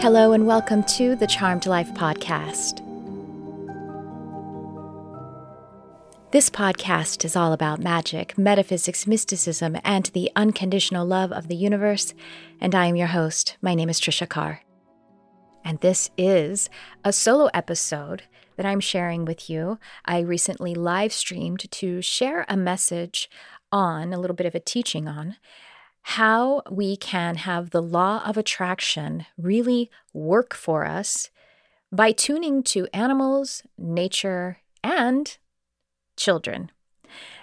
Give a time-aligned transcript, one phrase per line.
[0.00, 2.82] Hello, and welcome to the Charmed Life podcast.
[6.32, 12.14] This podcast is all about magic, metaphysics, mysticism, and the unconditional love of the universe.
[12.60, 13.56] And I am your host.
[13.62, 14.65] My name is Tricia Carr.
[15.66, 16.70] And this is
[17.04, 18.22] a solo episode
[18.54, 19.80] that I'm sharing with you.
[20.04, 23.28] I recently live streamed to share a message
[23.72, 25.34] on, a little bit of a teaching on,
[26.02, 31.30] how we can have the law of attraction really work for us
[31.90, 35.36] by tuning to animals, nature, and
[36.16, 36.70] children.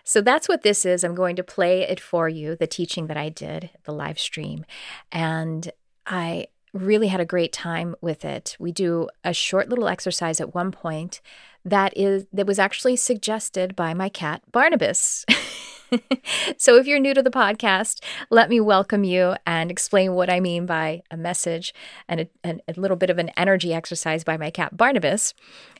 [0.05, 1.03] So that's what this is.
[1.03, 4.63] I'm going to play it for you, the teaching that I did, the live stream.
[5.11, 5.69] And
[6.07, 8.57] I really had a great time with it.
[8.59, 11.21] We do a short little exercise at one point
[11.65, 15.25] that is that was actually suggested by my cat Barnabas.
[16.57, 20.39] so if you're new to the podcast, let me welcome you and explain what I
[20.39, 21.73] mean by a message
[22.07, 25.33] and a, and a little bit of an energy exercise by my cat Barnabas.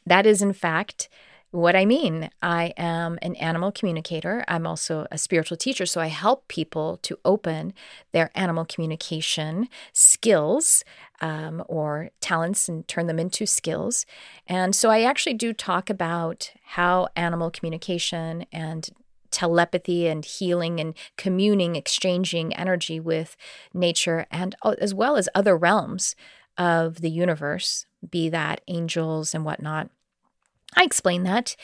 [0.06, 1.10] That is, in fact,
[1.54, 2.32] what I mean.
[2.42, 4.44] I am an animal communicator.
[4.48, 5.86] I'm also a spiritual teacher.
[5.86, 7.74] So I help people to open
[8.12, 10.84] their animal communication skills
[11.22, 14.08] um, or talents and turn them into skills.
[14.48, 18.90] And so I actually do talk about how animal communication and
[19.30, 23.38] telepathy and healing and communing, exchanging energy with
[23.76, 26.16] nature and uh, as well as other realms
[26.58, 29.92] of the universe, be that angels and whatnot.
[30.76, 31.56] I explain that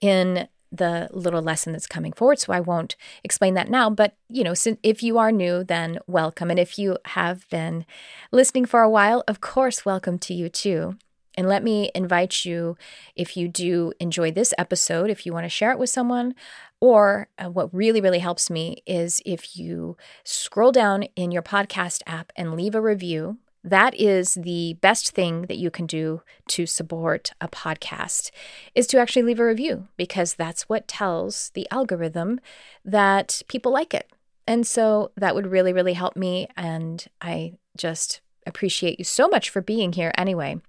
[0.00, 3.88] in the little lesson that's coming forward, so I won't explain that now.
[3.88, 6.50] But, you know, if you are new, then welcome.
[6.50, 7.86] And if you have been
[8.32, 10.96] listening for a while, of course, welcome to you too.
[11.36, 12.76] And let me invite you,
[13.14, 16.34] if you do enjoy this episode, if you want to share it with someone,
[16.80, 22.02] or uh, what really, really helps me is if you scroll down in your podcast
[22.06, 23.38] app and leave a review.
[23.64, 28.30] That is the best thing that you can do to support a podcast
[28.74, 32.40] is to actually leave a review because that's what tells the algorithm
[32.84, 34.10] that people like it.
[34.46, 36.48] And so that would really, really help me.
[36.56, 40.60] And I just appreciate you so much for being here anyway.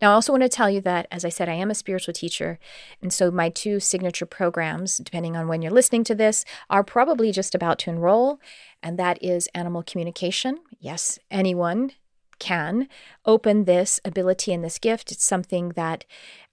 [0.00, 2.14] Now, I also want to tell you that, as I said, I am a spiritual
[2.14, 2.60] teacher.
[3.02, 7.32] And so my two signature programs, depending on when you're listening to this, are probably
[7.32, 8.38] just about to enroll.
[8.82, 10.58] And that is animal communication.
[10.78, 11.92] Yes, anyone
[12.38, 12.88] can
[13.24, 15.12] open this ability and this gift.
[15.12, 16.04] It's something that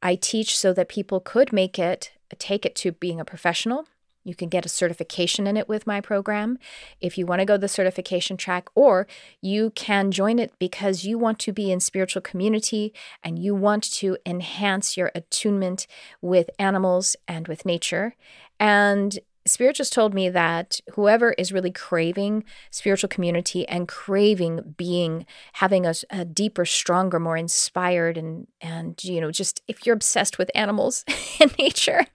[0.02, 3.86] I teach so that people could make it, take it to being a professional
[4.24, 6.59] you can get a certification in it with my program
[7.00, 9.08] if you want to go the certification track, or
[9.42, 12.94] you can join it because you want to be in spiritual community
[13.24, 15.88] and you want to enhance your attunement
[16.22, 18.16] with animals and with nature.
[18.59, 25.25] And Spirit just told me that whoever is really craving spiritual community and craving being,
[25.53, 30.38] having a, a, deeper, stronger, more inspired, and and you know, just if you're obsessed
[30.38, 31.03] with animals
[31.40, 32.06] and nature,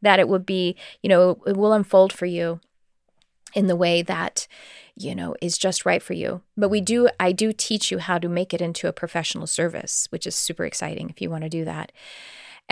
[0.00, 2.60] that it would be, you know, it will unfold for you
[3.54, 4.46] in the way that
[4.96, 6.40] you know is just right for you.
[6.56, 10.06] But we do i do teach you how to make it into a professional service
[10.10, 11.92] which is super exciting if you want to do that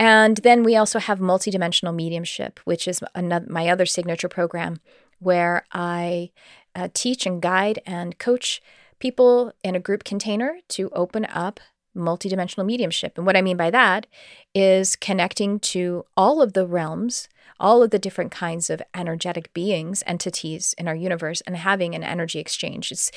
[0.01, 4.79] and then we also have multidimensional mediumship which is another, my other signature program
[5.19, 6.31] where i
[6.75, 8.61] uh, teach and guide and coach
[8.99, 11.59] people in a group container to open up
[11.95, 13.17] multidimensional mediumship.
[13.17, 14.07] And what I mean by that
[14.53, 17.27] is connecting to all of the realms,
[17.59, 22.03] all of the different kinds of energetic beings, entities in our universe, and having an
[22.03, 22.91] energy exchange.
[22.91, 23.11] It's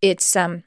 [0.00, 0.64] it's um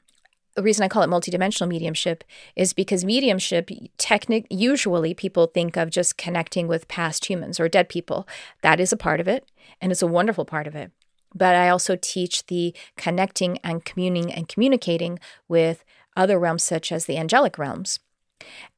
[0.58, 2.24] the reason I call it multidimensional mediumship
[2.56, 7.88] is because mediumship technic usually people think of just connecting with past humans or dead
[7.88, 8.26] people.
[8.62, 9.48] That is a part of it,
[9.80, 10.90] and it's a wonderful part of it.
[11.32, 15.84] But I also teach the connecting and communing and communicating with
[16.16, 18.00] other realms such as the angelic realms.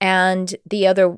[0.02, 1.16] And the other,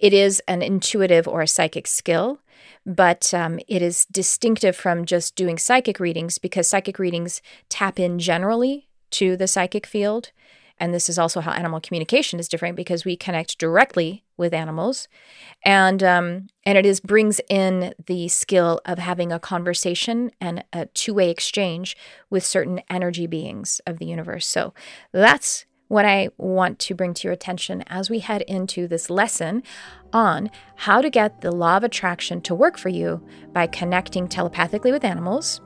[0.00, 2.40] it is an intuitive or a psychic skill,
[2.84, 8.18] but um, it is distinctive from just doing psychic readings because psychic readings tap in
[8.18, 10.30] generally to the psychic field.
[10.80, 15.08] And this is also how animal communication is different because we connect directly with animals,
[15.64, 20.86] and um, and it is brings in the skill of having a conversation and a
[20.86, 21.96] two way exchange
[22.30, 24.46] with certain energy beings of the universe.
[24.46, 24.72] So
[25.10, 29.62] that's what I want to bring to your attention as we head into this lesson
[30.12, 34.92] on how to get the law of attraction to work for you by connecting telepathically
[34.92, 35.60] with animals,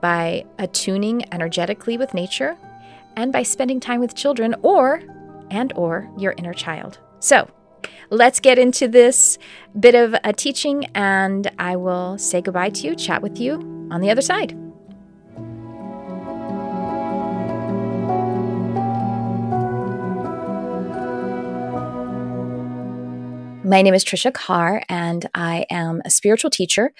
[0.00, 2.56] by attuning energetically with nature,
[3.16, 5.02] and by spending time with children or
[5.50, 6.98] and or your inner child.
[7.18, 7.48] So,
[8.10, 9.38] let's get into this
[9.78, 13.54] bit of a teaching and I will say goodbye to you, chat with you
[13.90, 14.56] on the other side.
[23.64, 26.92] My name is Tricia Carr, and I am a spiritual teacher.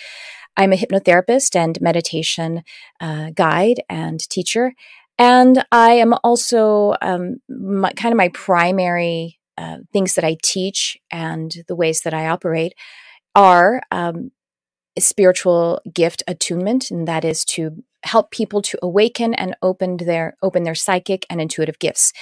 [0.56, 2.64] I'm a hypnotherapist and meditation
[3.00, 4.72] uh, guide and teacher.
[5.18, 10.98] And I am also um, my, kind of my primary uh, things that I teach
[11.10, 12.74] and the ways that I operate
[13.34, 14.30] are um,
[14.98, 20.62] spiritual gift attunement, and that is to help people to awaken and open their open
[20.62, 22.12] their psychic and intuitive gifts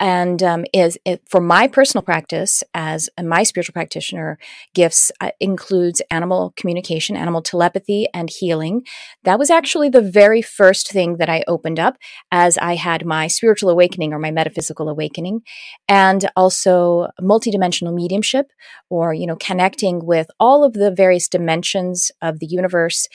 [0.00, 4.38] and um, is it, for my personal practice as my spiritual practitioner
[4.74, 8.82] gifts uh, includes animal communication animal telepathy and healing.
[9.24, 11.96] That was actually the very first thing that i opened up
[12.30, 15.42] as i had my spiritual awakening or my metaphysical awakening
[15.88, 18.46] and also multidimensional mediumship
[18.90, 23.08] or you know connecting with all of the various dimensions of the universe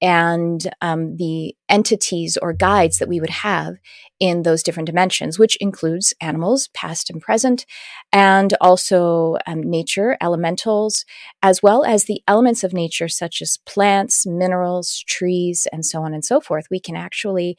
[0.00, 3.76] and um, the entities or guides that we would have
[4.20, 7.66] in those different dimensions, which includes animals, past and present,
[8.12, 11.04] and also um, nature, elementals,
[11.42, 16.14] as well as the elements of nature, such as plants, minerals, trees, and so on
[16.14, 16.66] and so forth.
[16.70, 17.56] We can actually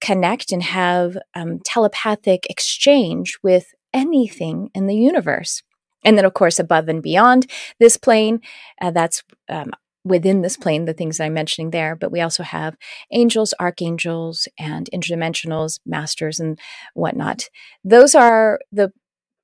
[0.00, 5.62] connect and have um, telepathic exchange with anything in the universe.
[6.04, 7.50] And then, of course, above and beyond
[7.80, 8.40] this plane,
[8.80, 9.72] uh, that's um,
[10.06, 12.76] within this plane, the things that I'm mentioning there, but we also have
[13.10, 16.58] angels, archangels, and interdimensionals, masters, and
[16.94, 17.48] whatnot.
[17.82, 18.92] Those are the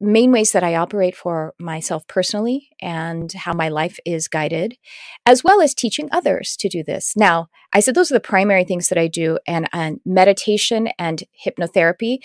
[0.00, 4.76] main ways that I operate for myself personally and how my life is guided,
[5.26, 7.12] as well as teaching others to do this.
[7.16, 11.24] Now, I said those are the primary things that I do, and, and meditation and
[11.44, 12.18] hypnotherapy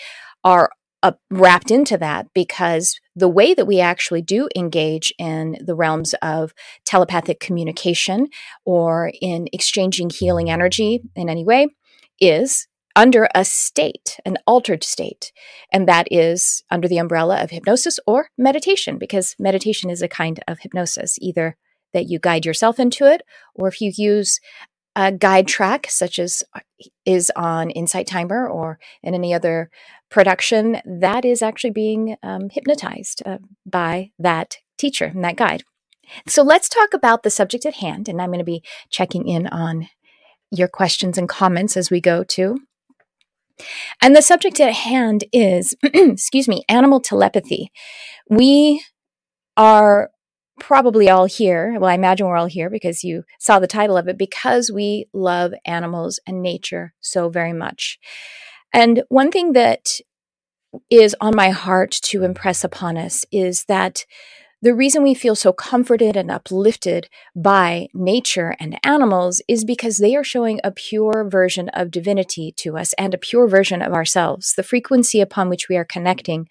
[0.44, 0.70] are
[1.02, 6.14] uh, wrapped into that because the way that we actually do engage in the realms
[6.22, 6.54] of
[6.84, 8.28] telepathic communication
[8.64, 11.66] or in exchanging healing energy in any way
[12.20, 15.32] is under a state, an altered state.
[15.72, 20.40] And that is under the umbrella of hypnosis or meditation, because meditation is a kind
[20.48, 21.56] of hypnosis, either
[21.92, 23.22] that you guide yourself into it,
[23.54, 24.40] or if you use
[24.96, 26.60] a guide track, such as uh,
[27.04, 29.70] is on Insight Timer or in any other
[30.10, 35.64] production, that is actually being um, hypnotized uh, by that teacher and that guide.
[36.26, 38.08] So let's talk about the subject at hand.
[38.08, 39.88] And I'm going to be checking in on
[40.50, 42.58] your questions and comments as we go too.
[44.00, 47.70] And the subject at hand is, excuse me, animal telepathy.
[48.30, 48.84] We
[49.56, 50.10] are
[50.60, 51.76] probably all here.
[51.78, 55.06] Well, I imagine we're all here because you saw the title of it because we
[55.12, 57.98] love animals and nature so very much.
[58.72, 60.00] And one thing that
[60.90, 64.04] is on my heart to impress upon us is that
[64.60, 70.16] the reason we feel so comforted and uplifted by nature and animals is because they
[70.16, 74.54] are showing a pure version of divinity to us and a pure version of ourselves.
[74.54, 76.48] The frequency upon which we are connecting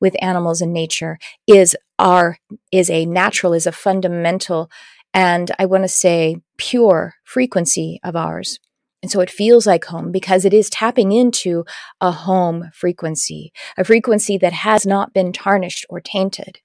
[0.00, 2.38] with animals and nature is our
[2.72, 4.70] is a natural is a fundamental
[5.12, 8.58] and I want to say pure frequency of ours.
[9.02, 11.64] And so it feels like home because it is tapping into
[12.00, 16.60] a home frequency, a frequency that has not been tarnished or tainted.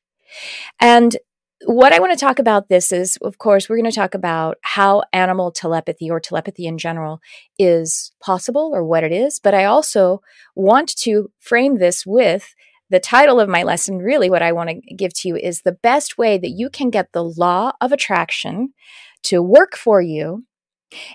[0.79, 1.15] And
[1.63, 4.57] what I want to talk about this is, of course, we're going to talk about
[4.61, 7.21] how animal telepathy or telepathy in general
[7.57, 9.39] is possible or what it is.
[9.39, 10.21] But I also
[10.55, 12.53] want to frame this with
[12.89, 13.97] the title of my lesson.
[13.97, 16.89] Really, what I want to give to you is the best way that you can
[16.89, 18.73] get the law of attraction
[19.23, 20.43] to work for you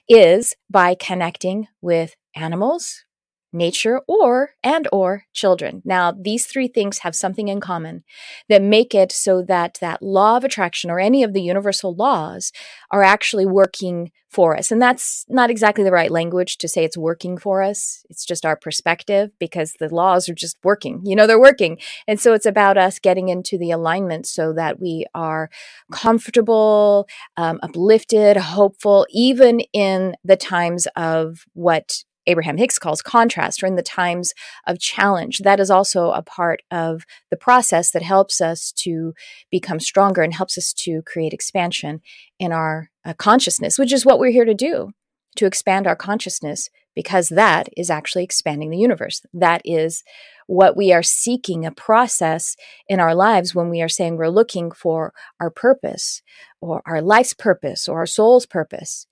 [0.08, 3.04] is by connecting with animals,
[3.52, 5.83] nature or and or children.
[5.85, 8.04] Now these three things have something in common
[8.49, 12.52] that make it so that that law of attraction or any of the universal laws
[12.90, 14.71] are actually working for us.
[14.71, 18.04] And that's not exactly the right language to say it's working for us.
[18.09, 21.00] It's just our perspective because the laws are just working.
[21.04, 21.78] You know they're working.
[22.07, 25.50] And so it's about us getting into the alignment so that we are
[25.90, 33.66] comfortable um, uplifted hopeful even in the times of what Abraham Hicks calls contrast, or
[33.66, 34.32] in the times
[34.66, 35.40] of challenge.
[35.40, 39.12] That is also a part of the process that helps us to
[39.50, 42.00] become stronger and helps us to create expansion
[42.38, 44.92] in our uh, consciousness, which is what we're here to do
[45.37, 49.22] to expand our consciousness, because that is actually expanding the universe.
[49.32, 50.02] That is
[50.46, 52.56] what we are seeking a process
[52.88, 56.22] in our lives when we are saying we're looking for our purpose
[56.60, 59.06] or our life's purpose or our soul's purpose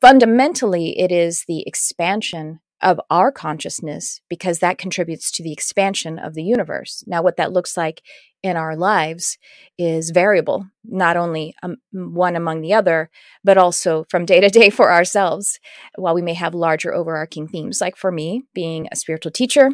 [0.00, 6.34] fundamentally, it is the expansion of our consciousness because that contributes to the expansion of
[6.34, 7.04] the universe.
[7.06, 8.02] Now, what that looks like
[8.42, 9.38] in our lives
[9.78, 13.08] is variable, not only um, one among the other,
[13.44, 15.60] but also from day to day for ourselves.
[15.96, 19.70] While we may have larger overarching themes, like for me, being a spiritual teacher,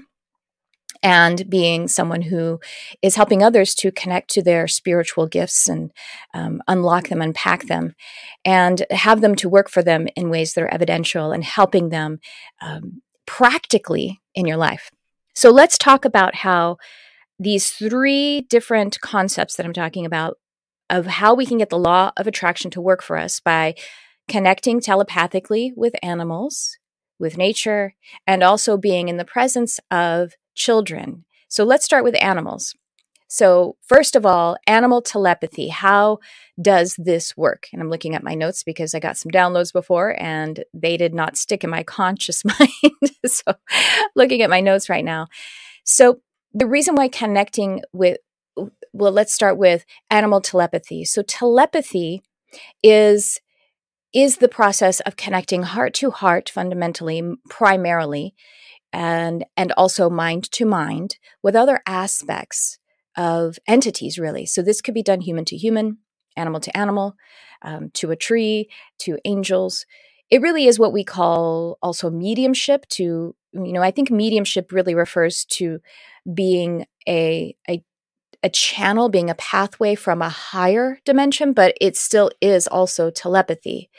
[1.03, 2.61] and being someone who
[3.03, 5.93] is helping others to connect to their spiritual gifts and
[6.35, 7.95] um, unlock them, unpack them,
[8.45, 12.19] and have them to work for them in ways that are evidential and helping them
[12.61, 14.91] um, practically in your life.
[15.35, 16.79] So let's talk about how
[17.39, 20.39] these three different concepts that I'm talking about
[20.91, 23.75] of how we can get the law of attraction to work for us by
[24.27, 26.79] connecting telepathically with animals,
[27.19, 27.95] with nature,
[28.27, 31.25] and also being in the presence of children.
[31.49, 32.75] So let's start with animals.
[33.31, 35.69] So, first of all, animal telepathy.
[35.69, 36.19] How
[36.61, 37.67] does this work?
[37.73, 41.15] And I'm looking at my notes because I got some downloads before and they did
[41.15, 42.71] not stick in my conscious mind.
[43.27, 43.55] so,
[44.17, 45.27] looking at my notes right now.
[45.85, 46.21] So,
[46.55, 48.17] the reason why connecting with,
[48.95, 51.05] well, let's start with animal telepathy.
[51.05, 52.23] So, telepathy
[52.83, 53.41] is
[54.15, 58.35] is the process of connecting heart to heart fundamentally primarily
[58.93, 62.79] and and also mind to mind with other aspects
[63.17, 64.47] of entities really.
[64.47, 65.99] So this could be done human to human
[66.37, 67.17] animal to animal
[67.63, 68.69] um, to a tree
[69.01, 69.85] to angels.
[70.31, 74.95] It really is what we call also mediumship to you know i think mediumship really
[74.95, 75.81] refers to
[76.35, 77.83] being a a
[78.43, 83.91] a channel being a pathway from a higher dimension but it still is also telepathy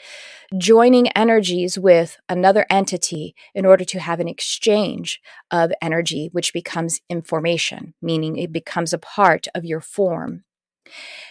[0.58, 5.20] joining energies with another entity in order to have an exchange
[5.50, 10.44] of energy, which becomes information, meaning it becomes a part of your form.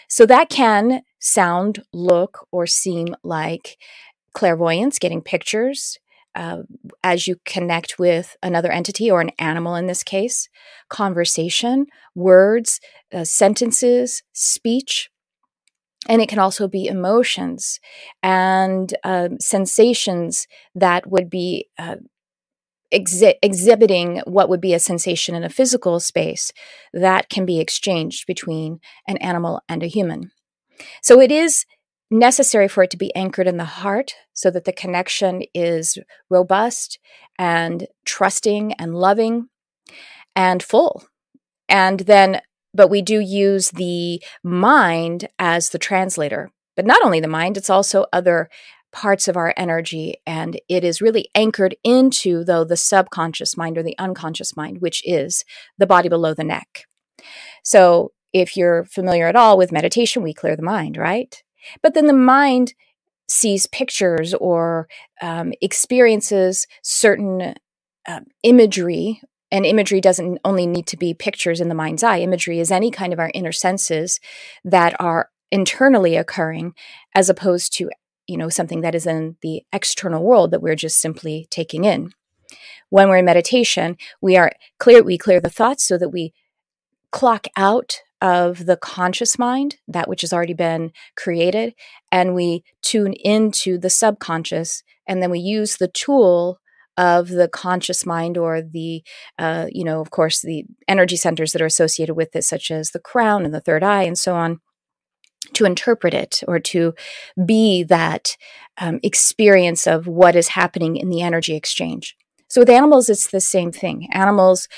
[0.08, 3.76] So that can sound, look, or seem like
[4.32, 5.98] clairvoyance, getting pictures.
[6.34, 6.62] Uh,
[7.02, 10.48] as you connect with another entity or an animal in this case,
[10.88, 12.80] conversation, words,
[13.12, 15.10] uh, sentences, speech
[16.08, 17.78] and it can also be emotions
[18.22, 21.96] and um, sensations that would be uh,
[22.92, 26.52] exhi- exhibiting what would be a sensation in a physical space
[26.92, 30.30] that can be exchanged between an animal and a human.
[31.02, 31.66] So it is
[32.10, 35.98] necessary for it to be anchored in the heart so that the connection is
[36.28, 36.98] robust
[37.38, 39.48] and trusting and loving
[40.34, 41.04] and full.
[41.68, 42.40] And then
[42.72, 46.50] but we do use the mind as the translator.
[46.76, 48.48] But not only the mind, it's also other
[48.92, 50.16] parts of our energy.
[50.26, 55.02] And it is really anchored into, though, the subconscious mind or the unconscious mind, which
[55.04, 55.44] is
[55.78, 56.84] the body below the neck.
[57.64, 61.42] So if you're familiar at all with meditation, we clear the mind, right?
[61.82, 62.74] But then the mind
[63.28, 64.88] sees pictures or
[65.22, 67.54] um, experiences certain
[68.06, 72.20] uh, imagery and imagery doesn't only need to be pictures in the mind's eye.
[72.20, 74.20] Imagery is any kind of our inner senses
[74.64, 76.74] that are internally occurring
[77.14, 77.90] as opposed to,
[78.26, 82.12] you know, something that is in the external world that we're just simply taking in.
[82.90, 86.32] When we're in meditation, we are clear, we clear the thoughts so that we
[87.10, 91.74] clock out of the conscious mind, that which has already been created,
[92.12, 96.60] and we tune into the subconscious, and then we use the tool
[96.96, 99.02] of the conscious mind or the,
[99.38, 102.90] uh, you know, of course, the energy centers that are associated with it, such as
[102.90, 104.60] the crown and the third eye and so on,
[105.54, 106.92] to interpret it or to
[107.46, 108.36] be that
[108.78, 112.14] um, experience of what is happening in the energy exchange.
[112.48, 114.08] So with animals, it's the same thing.
[114.12, 114.68] Animals,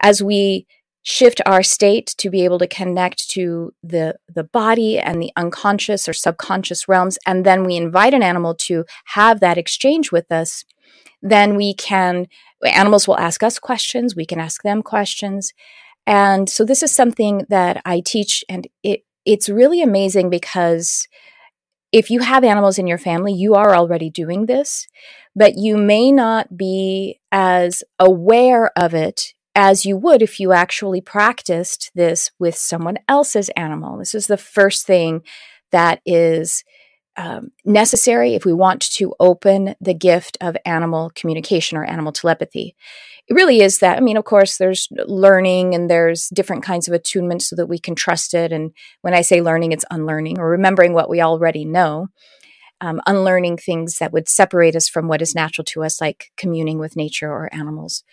[0.00, 0.66] as we
[1.08, 6.08] shift our state to be able to connect to the the body and the unconscious
[6.08, 10.64] or subconscious realms and then we invite an animal to have that exchange with us
[11.22, 12.26] then we can,
[12.64, 15.52] animals will ask us questions, we can ask them questions.
[16.06, 21.06] And so this is something that I teach, and it, it's really amazing because
[21.92, 24.86] if you have animals in your family, you are already doing this,
[25.34, 31.00] but you may not be as aware of it as you would if you actually
[31.00, 33.98] practiced this with someone else's animal.
[33.98, 35.22] This is the first thing
[35.72, 36.62] that is
[37.16, 42.76] um, necessary if we want to open the gift of animal communication or animal telepathy.
[43.26, 43.96] It really is that.
[43.96, 47.80] I mean, of course, there's learning and there's different kinds of attunement so that we
[47.80, 48.52] can trust it.
[48.52, 52.06] And when I say learning, it's unlearning or remembering what we already know,
[52.80, 56.78] um, unlearning things that would separate us from what is natural to us, like communing
[56.78, 58.04] with nature or animals.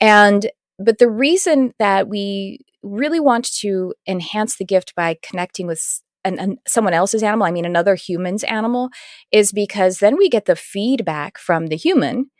[0.00, 0.50] And
[0.84, 6.38] but the reason that we really want to enhance the gift by connecting with an,
[6.38, 8.90] an, someone else's animal, I mean another human's animal,
[9.30, 12.30] is because then we get the feedback from the human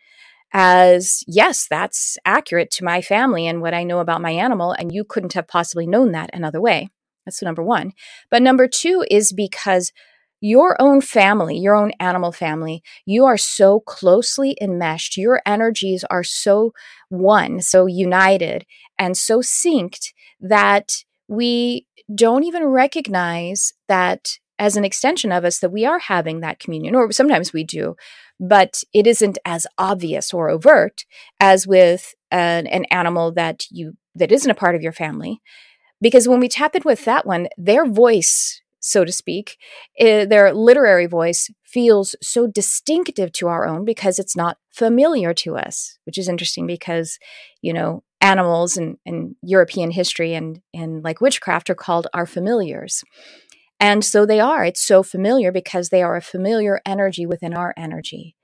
[0.53, 4.93] as yes, that's accurate to my family and what I know about my animal, and
[4.93, 6.91] you couldn't have possibly known that another way.
[7.25, 7.93] That's number one.
[8.31, 9.93] But number two is because
[10.43, 15.17] your own family, your own animal family, you are so closely enmeshed.
[15.17, 16.73] Your energies are so
[17.09, 18.67] one, so united,
[18.99, 20.09] and so synced
[20.41, 20.91] that
[21.29, 26.59] we don't even recognize that as an extension of us that we are having that
[26.59, 27.95] communion, or sometimes we do,
[28.41, 31.05] but it isn't as obvious or overt
[31.39, 35.41] as with an, an animal that you that isn't a part of your family.
[36.01, 39.59] Because when we tap in with that one, their voice, so to speak,
[40.01, 45.57] uh, their literary voice feels so distinctive to our own because it's not familiar to
[45.57, 47.19] us, which is interesting because,
[47.63, 53.05] you know, animals and, and European history and, and like witchcraft are called our familiars.
[53.79, 54.65] And so they are.
[54.65, 58.35] It's so familiar because they are a familiar energy within our energy.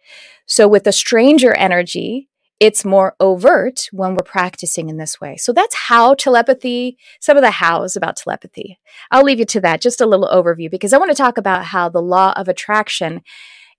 [0.46, 2.28] So with the stranger energy,
[2.60, 5.36] it's more overt when we're practicing in this way.
[5.36, 8.78] So that's how telepathy, some of the hows about telepathy.
[9.10, 11.66] I'll leave you to that, just a little overview, because I want to talk about
[11.66, 13.22] how the law of attraction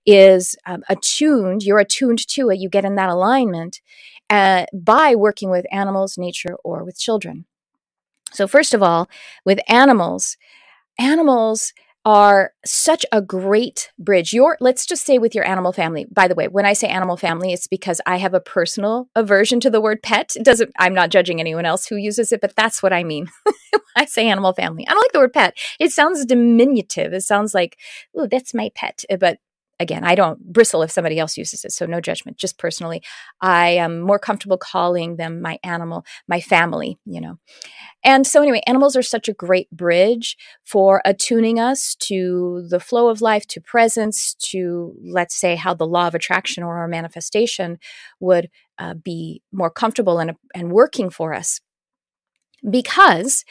[0.06, 3.80] is um, attuned, you're attuned to it, you get in that alignment
[4.30, 7.44] uh, by working with animals, nature, or with children.
[8.32, 9.10] So, first of all,
[9.44, 10.36] with animals,
[10.98, 14.32] animals are such a great bridge.
[14.32, 16.06] Your let's just say with your animal family.
[16.10, 19.60] By the way, when I say animal family, it's because I have a personal aversion
[19.60, 20.34] to the word pet.
[20.36, 23.28] It doesn't I'm not judging anyone else who uses it, but that's what I mean.
[23.96, 24.86] I say animal family.
[24.88, 25.56] I don't like the word pet.
[25.78, 27.12] It sounds diminutive.
[27.12, 27.78] It sounds like,
[28.16, 29.04] oh, that's my pet.
[29.18, 29.38] But
[29.80, 31.72] again, I don't bristle if somebody else uses it.
[31.72, 33.02] So no judgment, just personally.
[33.40, 37.38] I am more comfortable calling them my animal, my family, you know.
[38.04, 43.08] And so anyway, animals are such a great bridge for attuning us to the flow
[43.08, 47.78] of life, to presence, to let's say how the law of attraction or our manifestation
[48.20, 51.60] would uh, be more comfortable and, and working for us.
[52.68, 53.44] Because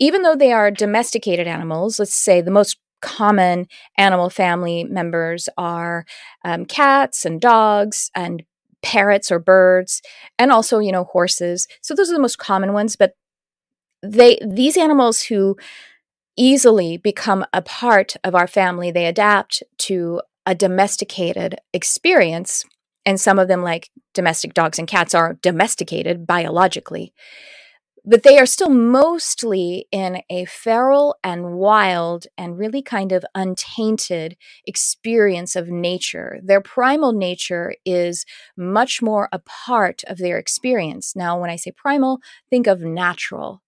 [0.00, 6.04] even though they are domesticated animals, let's say the most common animal family members are
[6.44, 8.42] um, cats and dogs and
[8.82, 10.02] parrots or birds
[10.38, 11.66] and also you know horses.
[11.82, 13.12] So those are the most common ones but
[14.02, 15.56] they these animals who
[16.36, 22.64] easily become a part of our family they adapt to a domesticated experience
[23.04, 27.12] and some of them like domestic dogs and cats are domesticated biologically
[28.04, 34.36] but they are still mostly in a feral and wild and really kind of untainted
[34.66, 36.40] experience of nature.
[36.42, 38.24] Their primal nature is
[38.56, 41.14] much more a part of their experience.
[41.14, 43.62] Now, when I say primal, think of natural.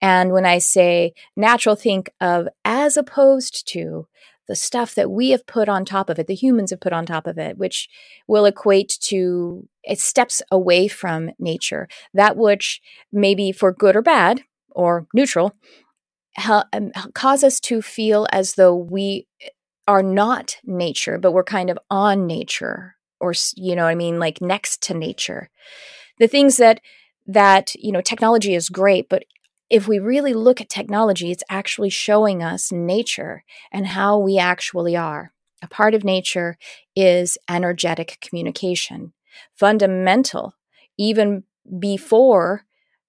[0.00, 4.06] And when I say natural, think of as opposed to
[4.46, 7.06] the stuff that we have put on top of it, the humans have put on
[7.06, 7.88] top of it, which
[8.26, 12.80] will equate to it steps away from nature, that which
[13.12, 15.54] maybe for good or bad or neutral,
[16.36, 19.26] ha- um, cause us to feel as though we
[19.86, 24.40] are not nature, but we're kind of on nature, or you know, I mean, like
[24.40, 25.50] next to nature.
[26.18, 26.80] The things that
[27.26, 29.24] that you know, technology is great, but
[29.70, 34.96] if we really look at technology, it's actually showing us nature and how we actually
[34.96, 35.32] are.
[35.62, 36.58] A part of nature
[36.94, 39.12] is energetic communication,
[39.54, 40.54] fundamental,
[40.98, 41.44] even
[41.78, 42.64] before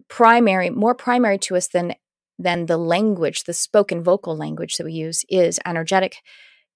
[0.08, 1.96] primary, more primary to us than,
[2.40, 6.18] than the language, the spoken vocal language that we use is energetic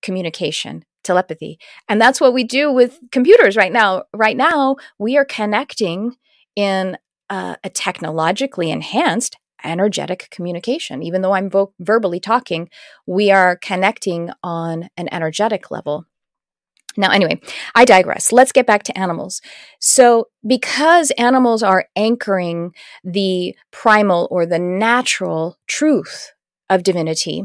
[0.01, 5.25] communication telepathy and that's what we do with computers right now right now we are
[5.25, 6.15] connecting
[6.55, 6.97] in
[7.29, 11.03] uh, a technologically enhanced energetic communication.
[11.03, 12.69] Even though I'm vo- verbally talking,
[13.05, 16.05] we are connecting on an energetic level.
[16.97, 17.39] Now, anyway,
[17.75, 18.31] I digress.
[18.31, 19.41] Let's get back to animals.
[19.79, 26.33] So, because animals are anchoring the primal or the natural truth
[26.69, 27.43] of divinity,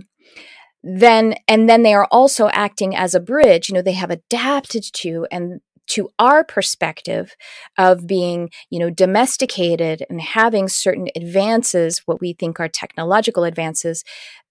[0.85, 4.85] then and then they are also acting as a bridge you know they have adapted
[4.93, 7.35] to and to our perspective
[7.79, 14.05] of being, you know, domesticated and having certain advances, what we think are technological advances,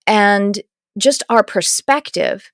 [0.05, 0.61] and
[0.97, 2.51] just our perspective,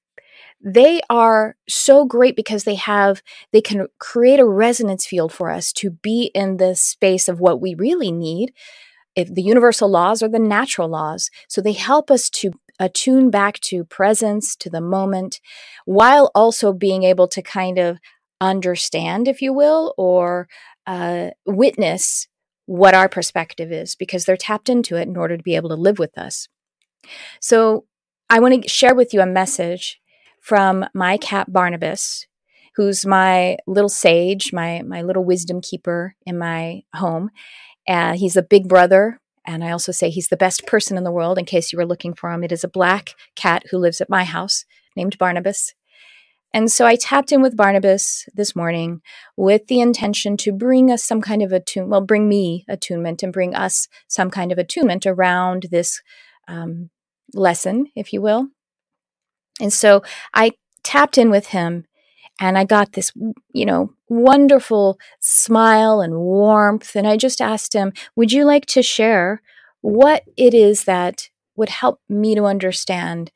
[0.61, 3.21] they are so great because they have,
[3.53, 7.61] they can create a resonance field for us to be in the space of what
[7.61, 8.53] we really need.
[9.15, 11.29] If the universal laws or the natural laws.
[11.49, 15.41] So they help us to attune back to presence, to the moment,
[15.85, 17.97] while also being able to kind of
[18.41, 20.47] understand, if you will, or
[20.87, 22.27] uh, witness
[22.65, 25.75] what our perspective is because they're tapped into it in order to be able to
[25.75, 26.47] live with us.
[27.41, 27.85] So,
[28.29, 29.99] I want to share with you a message
[30.39, 32.27] from my cat Barnabas,
[32.75, 37.31] who's my little sage, my my little wisdom keeper in my home.
[37.87, 41.11] Uh, he's a big brother, and I also say he's the best person in the
[41.11, 41.39] world.
[41.39, 44.09] In case you were looking for him, it is a black cat who lives at
[44.09, 45.73] my house named Barnabas.
[46.53, 49.01] And so I tapped in with Barnabas this morning
[49.37, 53.31] with the intention to bring us some kind of attunement, well, bring me attunement and
[53.31, 56.01] bring us some kind of attunement around this
[56.47, 56.89] um,
[57.33, 58.47] lesson, if you will.
[59.61, 60.01] And so
[60.33, 61.85] I tapped in with him
[62.39, 63.11] and I got this,
[63.53, 66.95] you know, wonderful smile and warmth.
[66.95, 69.41] And I just asked him, Would you like to share
[69.81, 73.31] what it is that would help me to understand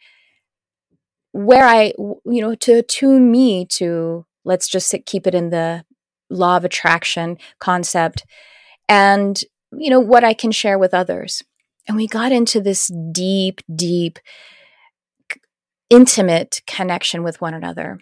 [1.33, 5.83] where I, you know, to attune me to, let's just keep it in the
[6.29, 8.23] law of attraction concept
[8.87, 9.41] and,
[9.71, 11.43] you know, what I can share with others.
[11.87, 14.19] And we got into this deep, deep,
[15.89, 17.99] intimate connection with one another.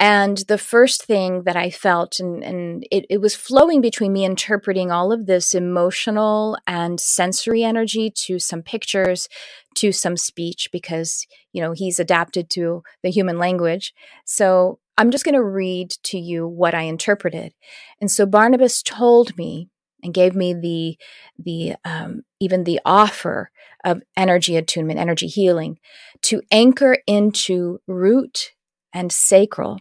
[0.00, 4.24] And the first thing that I felt, and, and it, it, was flowing between me
[4.24, 9.28] interpreting all of this emotional and sensory energy to some pictures,
[9.76, 13.94] to some speech, because, you know, he's adapted to the human language.
[14.24, 17.54] So I'm just going to read to you what I interpreted.
[18.00, 19.68] And so Barnabas told me
[20.02, 20.98] and gave me the,
[21.38, 23.50] the, um, even the offer
[23.84, 25.78] of energy attunement, energy healing
[26.22, 28.52] to anchor into root
[28.92, 29.78] and sacral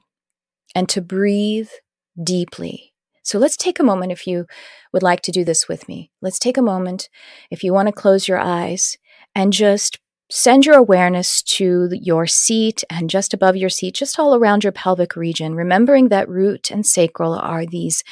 [0.74, 1.70] and to breathe
[2.24, 2.94] deeply.
[3.24, 4.46] So let's take a moment if you
[4.94, 6.12] would like to do this with me.
[6.22, 7.10] Let's take a moment
[7.50, 8.98] if you want to close your eyes
[9.36, 14.34] and just send your awareness to your seat and just above your seat, just all
[14.34, 18.04] around your pelvic region, remembering that root and sacral are these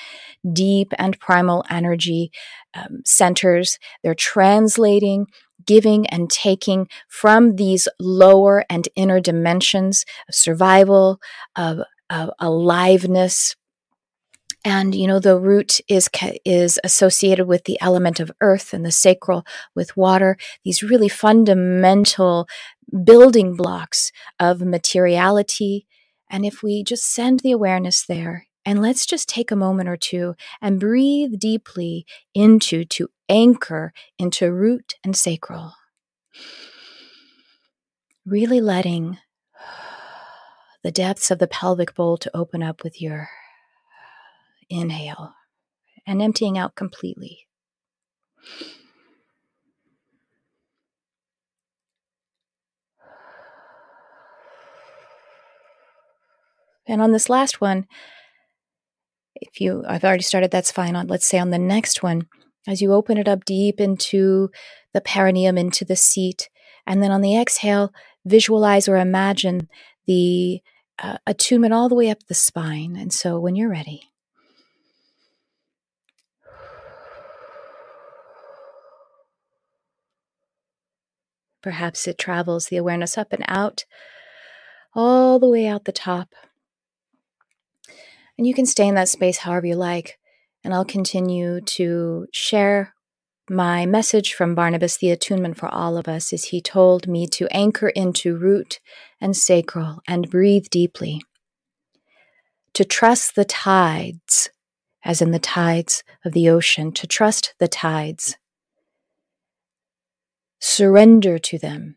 [0.51, 2.29] deep and primal energy
[2.73, 3.79] um, centers.
[4.03, 5.27] They're translating
[5.65, 11.19] giving and taking from these lower and inner dimensions of survival,
[11.55, 11.79] of
[12.09, 13.55] uh, aliveness.
[14.65, 16.09] And you know the root is
[16.43, 20.37] is associated with the element of earth and the sacral with water.
[20.65, 22.47] These really fundamental
[23.03, 25.87] building blocks of materiality.
[26.29, 29.97] And if we just send the awareness there, and let's just take a moment or
[29.97, 35.73] two and breathe deeply into to anchor into root and sacral.
[38.25, 39.17] Really letting
[40.83, 43.29] the depths of the pelvic bowl to open up with your
[44.69, 45.33] inhale
[46.05, 47.45] and emptying out completely.
[56.87, 57.85] And on this last one,
[59.35, 60.95] if you, I've already started, that's fine.
[60.95, 62.27] On, let's say on the next one,
[62.67, 64.49] as you open it up deep into
[64.93, 66.49] the perineum, into the seat,
[66.87, 67.93] and then on the exhale,
[68.25, 69.69] visualize or imagine
[70.07, 70.61] the
[71.01, 72.95] uh, attunement all the way up the spine.
[72.95, 74.08] And so when you're ready,
[81.61, 83.85] perhaps it travels the awareness up and out,
[84.93, 86.33] all the way out the top.
[88.37, 90.17] And you can stay in that space however you like.
[90.63, 92.93] And I'll continue to share
[93.49, 97.47] my message from Barnabas, the attunement for all of us, is he told me to
[97.51, 98.79] anchor into root
[99.19, 101.21] and sacral and breathe deeply.
[102.73, 104.49] To trust the tides,
[105.03, 108.37] as in the tides of the ocean, to trust the tides.
[110.59, 111.95] Surrender to them.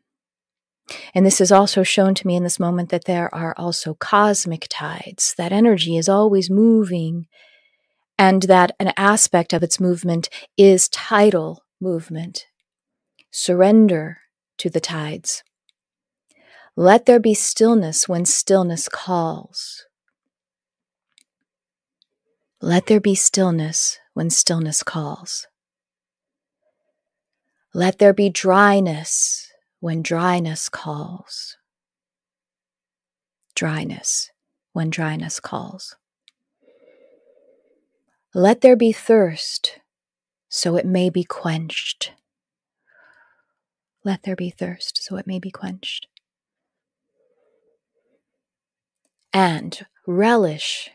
[1.15, 4.67] And this is also shown to me in this moment that there are also cosmic
[4.69, 5.35] tides.
[5.37, 7.27] That energy is always moving
[8.19, 12.47] and that an aspect of its movement is tidal movement.
[13.31, 14.19] Surrender
[14.59, 15.43] to the tides.
[16.77, 19.87] Let there be stillness when stillness calls.
[22.61, 25.49] Let there be stillness when stillness calls.
[27.75, 31.57] Let there be dryness when dryness calls.
[33.55, 34.31] Dryness
[34.73, 35.97] when dryness calls.
[38.35, 39.79] Let there be thirst,
[40.51, 42.13] so it may be quenched.
[44.05, 46.09] Let there be thirst, so it may be quenched.
[49.33, 50.91] And relish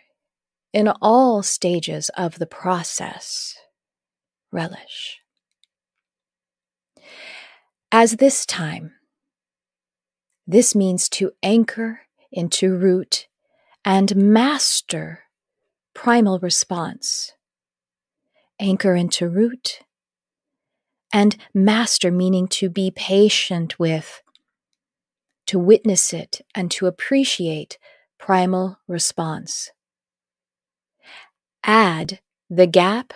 [0.74, 3.56] in all stages of the process.
[4.52, 5.22] Relish.
[7.92, 8.94] As this time,
[10.46, 13.28] this means to anchor into root
[13.86, 15.24] and master
[15.94, 17.34] primal response.
[18.60, 19.80] Anchor into root.
[21.14, 24.22] And master, meaning to be patient with,
[25.46, 27.80] to witness it and to appreciate
[28.20, 29.72] primal response.
[31.64, 32.20] Add
[32.50, 33.14] the gap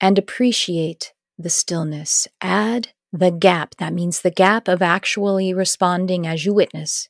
[0.00, 2.28] and appreciate the stillness.
[2.40, 3.74] Add the gap.
[3.78, 7.08] That means the gap of actually responding as you witness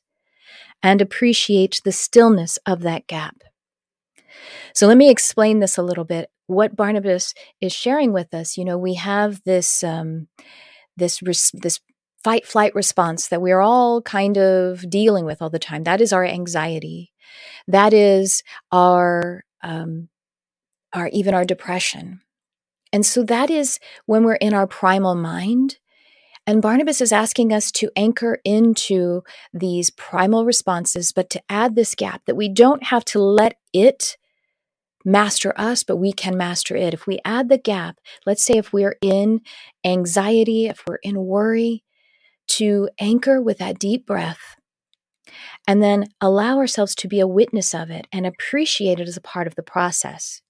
[0.83, 3.43] and appreciate the stillness of that gap.
[4.73, 6.29] So let me explain this a little bit.
[6.47, 10.27] What Barnabas is sharing with us, you know, we have this um,
[10.97, 11.79] this res- this
[12.23, 15.83] fight flight response that we're all kind of dealing with all the time.
[15.83, 17.11] That is our anxiety.
[17.67, 20.09] That is our um,
[20.93, 22.21] our even our depression.
[22.93, 25.77] And so that is when we're in our primal mind.
[26.51, 31.95] And Barnabas is asking us to anchor into these primal responses, but to add this
[31.95, 34.17] gap that we don't have to let it
[35.05, 36.93] master us, but we can master it.
[36.93, 39.39] If we add the gap, let's say if we're in
[39.85, 41.85] anxiety, if we're in worry,
[42.49, 44.57] to anchor with that deep breath
[45.65, 49.21] and then allow ourselves to be a witness of it and appreciate it as a
[49.21, 50.41] part of the process.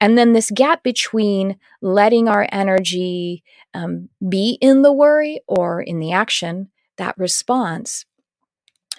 [0.00, 3.44] And then this gap between letting our energy
[3.74, 8.04] um, be in the worry or in the action, that response,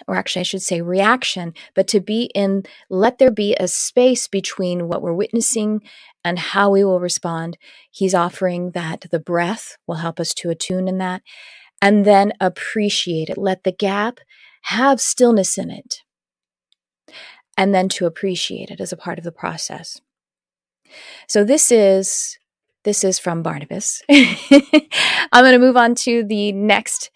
[0.08, 4.26] or actually, I should say reaction, but to be in, let there be a space
[4.26, 5.82] between what we're witnessing
[6.24, 7.56] and how we will respond.
[7.90, 11.22] He's offering that the breath will help us to attune in that
[11.80, 13.38] and then appreciate it.
[13.38, 14.18] Let the gap
[14.62, 16.00] have stillness in it
[17.56, 20.00] and then to appreciate it as a part of the process.
[21.28, 22.38] So this is
[22.84, 24.02] this is from Barnabas.
[24.10, 27.10] I'm going to move on to the next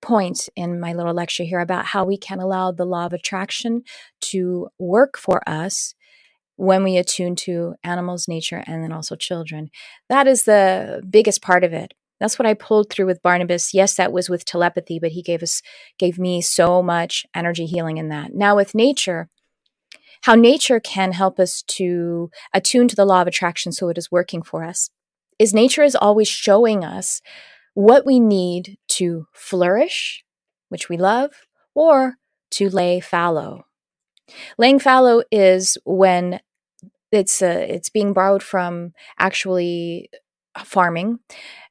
[0.00, 3.82] point in my little lecture here about how we can allow the law of attraction
[4.20, 5.94] to work for us
[6.56, 9.70] when we attune to animals, nature, and then also children.
[10.08, 11.94] That is the biggest part of it.
[12.20, 13.72] That's what I pulled through with Barnabas.
[13.72, 15.62] Yes, that was with telepathy, but he gave us
[15.98, 18.34] gave me so much energy healing in that.
[18.34, 19.30] Now with nature,
[20.22, 24.10] how nature can help us to attune to the law of attraction so it is
[24.10, 24.90] working for us
[25.40, 27.22] is nature is always showing us
[27.74, 30.22] what we need to flourish,
[30.68, 31.30] which we love,
[31.74, 32.16] or
[32.50, 33.64] to lay fallow.
[34.58, 36.40] Laying fallow is when
[37.10, 40.10] it's uh, it's being borrowed from actually
[40.62, 41.20] farming.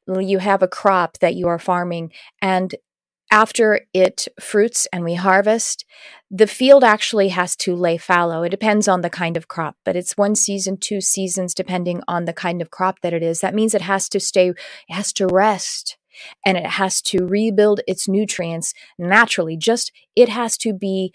[0.07, 2.73] You have a crop that you are farming, and
[3.31, 5.85] after it fruits and we harvest,
[6.31, 8.43] the field actually has to lay fallow.
[8.43, 12.25] It depends on the kind of crop, but it's one season, two seasons, depending on
[12.25, 13.41] the kind of crop that it is.
[13.41, 14.55] That means it has to stay, it
[14.89, 15.97] has to rest
[16.45, 19.57] and it has to rebuild its nutrients naturally.
[19.57, 21.13] Just it has to be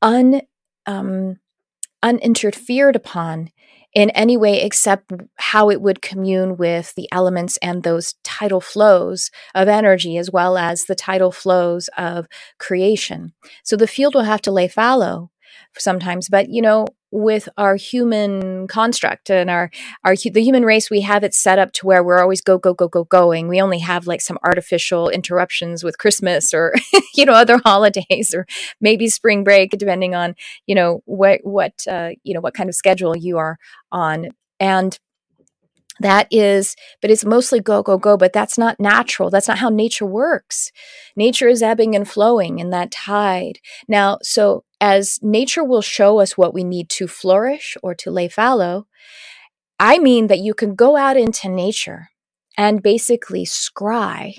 [0.00, 0.42] un,
[0.86, 1.36] um,
[2.02, 3.50] uninterfered upon
[3.94, 9.30] in any way except how it would commune with the elements and those tidal flows
[9.54, 12.26] of energy as well as the tidal flows of
[12.58, 13.32] creation.
[13.64, 15.31] So the field will have to lay fallow
[15.78, 19.70] sometimes, but you know, with our human construct and our
[20.02, 22.72] our the human race we have it set up to where we're always go go
[22.72, 23.48] go go going.
[23.48, 26.74] We only have like some artificial interruptions with christmas or
[27.14, 28.46] you know other holidays or
[28.80, 30.34] maybe spring break depending on
[30.66, 33.58] you know what what uh, you know what kind of schedule you are
[33.90, 34.30] on.
[34.58, 34.98] And
[36.02, 39.30] that is but it's mostly go go go but that's not natural.
[39.30, 40.70] That's not how nature works.
[41.16, 43.58] Nature is ebbing and flowing in that tide.
[43.88, 48.28] Now so as nature will show us what we need to flourish or to lay
[48.28, 48.86] fallow
[49.78, 52.08] i mean that you can go out into nature
[52.58, 54.34] and basically scry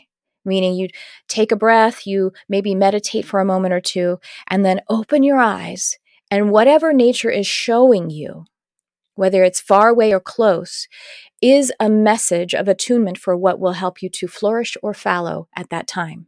[0.45, 0.89] meaning you
[1.29, 5.39] take a breath you maybe meditate for a moment or two and then open your
[5.39, 5.97] eyes
[6.29, 8.45] and whatever nature is showing you
[9.15, 10.87] whether it's far away or close,
[11.43, 15.69] is a message of attunement for what will help you to flourish or fallow at
[15.69, 16.27] that time.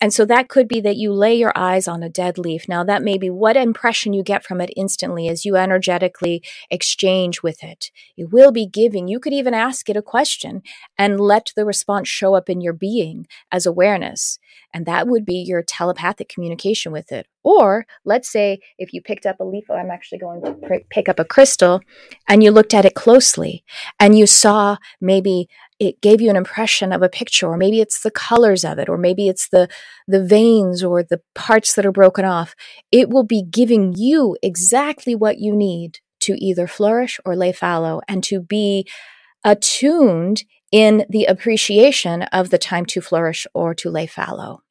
[0.00, 2.66] And so that could be that you lay your eyes on a dead leaf.
[2.66, 7.42] Now, that may be what impression you get from it instantly as you energetically exchange
[7.42, 7.90] with it.
[8.16, 9.08] It will be giving.
[9.08, 10.62] You could even ask it a question
[10.96, 14.38] and let the response show up in your being as awareness.
[14.72, 17.26] And that would be your telepathic communication with it.
[17.42, 20.86] Or let's say if you picked up a leaf, oh, I'm actually going to pr-
[20.90, 21.80] pick up a crystal
[22.28, 23.64] and you looked at it closely
[23.98, 25.48] and you saw maybe
[25.78, 28.88] it gave you an impression of a picture or maybe it's the colors of it
[28.88, 29.68] or maybe it's the
[30.06, 32.54] the veins or the parts that are broken off
[32.92, 38.00] it will be giving you exactly what you need to either flourish or lay fallow
[38.06, 38.86] and to be
[39.42, 44.62] attuned in the appreciation of the time to flourish or to lay fallow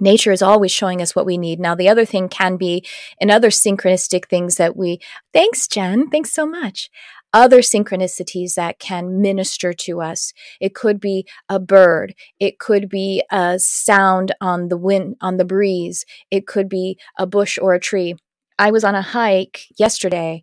[0.00, 1.60] nature is always showing us what we need.
[1.60, 2.84] Now, the other thing can be
[3.18, 5.00] in other synchronistic things that we,
[5.32, 6.08] thanks, Jen.
[6.10, 6.90] Thanks so much
[7.32, 10.32] other synchronicities that can minister to us.
[10.60, 12.14] It could be a bird.
[12.38, 16.04] It could be a sound on the wind, on the breeze.
[16.30, 18.16] It could be a bush or a tree.
[18.58, 20.42] I was on a hike yesterday.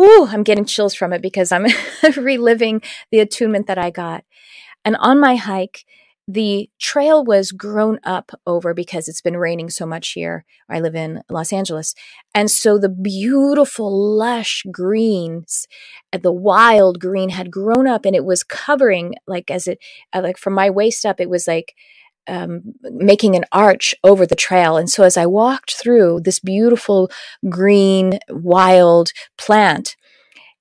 [0.00, 1.66] Ooh, I'm getting chills from it because I'm
[2.16, 4.24] reliving the attunement that I got.
[4.84, 5.84] And on my hike,
[6.30, 10.44] the trail was grown up over because it's been raining so much here.
[10.68, 11.94] I live in Los Angeles.
[12.34, 15.66] And so the beautiful, lush greens,
[16.12, 19.78] uh, the wild green had grown up and it was covering, like, as it,
[20.12, 21.74] uh, like from my waist up, it was like,
[22.26, 24.76] um, making an arch over the trail.
[24.76, 27.10] And so as I walked through this beautiful
[27.48, 29.96] green, wild plant,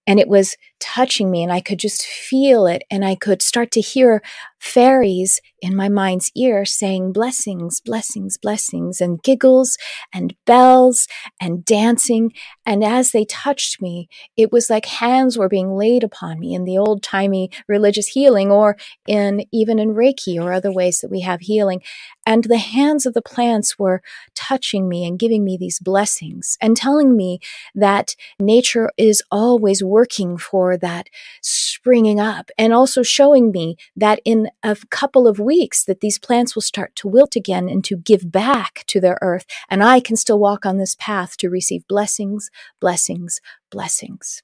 [0.08, 3.72] and it was touching me and I could just feel it and I could start
[3.72, 4.22] to hear
[4.60, 9.78] fairies in my mind's ear saying blessings, blessings, blessings and giggles
[10.14, 11.08] and bells
[11.42, 12.32] and dancing.
[12.66, 16.66] And as they touched me, it was like hands were being laid upon me in
[16.66, 21.22] the old timey religious healing or in even in Reiki or other ways that we
[21.22, 21.82] have healing.
[22.26, 24.02] And the hands of the plants were
[24.36, 27.40] touching me and giving me these blessings and telling me
[27.74, 31.08] that nature is always working for that
[31.42, 36.56] springing up and also showing me that in a couple of weeks that these plants
[36.56, 40.16] will start to wilt again and to give back to their earth and I can
[40.18, 42.50] still walk on this path to receive blessings,
[42.82, 44.42] blessings, blessings.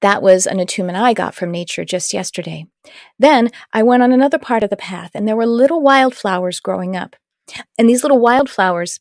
[0.00, 2.66] That was an attunement I got from nature just yesterday.
[3.18, 6.96] Then I went on another part of the path and there were little wildflowers growing
[6.96, 7.16] up.
[7.76, 9.00] And these little wildflowers,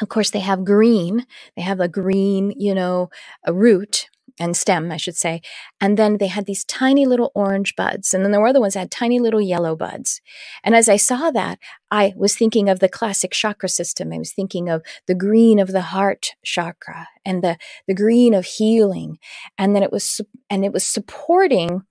[0.00, 1.26] of course, they have green.
[1.56, 3.10] They have a green, you know,
[3.44, 4.08] a root
[4.40, 5.40] and stem, I should say.
[5.80, 8.12] And then they had these tiny little orange buds.
[8.12, 10.20] And then there were other ones that had tiny little yellow buds.
[10.62, 11.58] And as I saw that,
[11.90, 14.12] I was thinking of the classic chakra system.
[14.12, 18.44] I was thinking of the green of the heart chakra and the, the green of
[18.44, 19.18] healing.
[19.56, 20.20] And then it was,
[20.50, 21.82] and it was supporting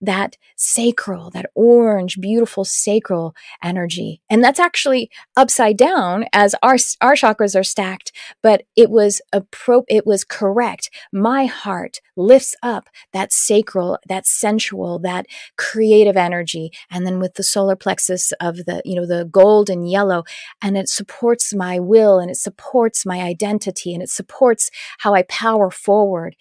[0.00, 4.20] that sacral, that orange, beautiful sacral energy.
[4.28, 9.84] And that's actually upside down as our, our chakras are stacked, but it was appro-
[9.88, 10.90] it was correct.
[11.12, 15.26] My heart lifts up that sacral, that sensual, that
[15.56, 16.70] creative energy.
[16.90, 20.24] And then with the solar plexus of the, you know, the gold and yellow,
[20.62, 25.22] and it supports my will and it supports my identity and it supports how I
[25.22, 26.36] power forward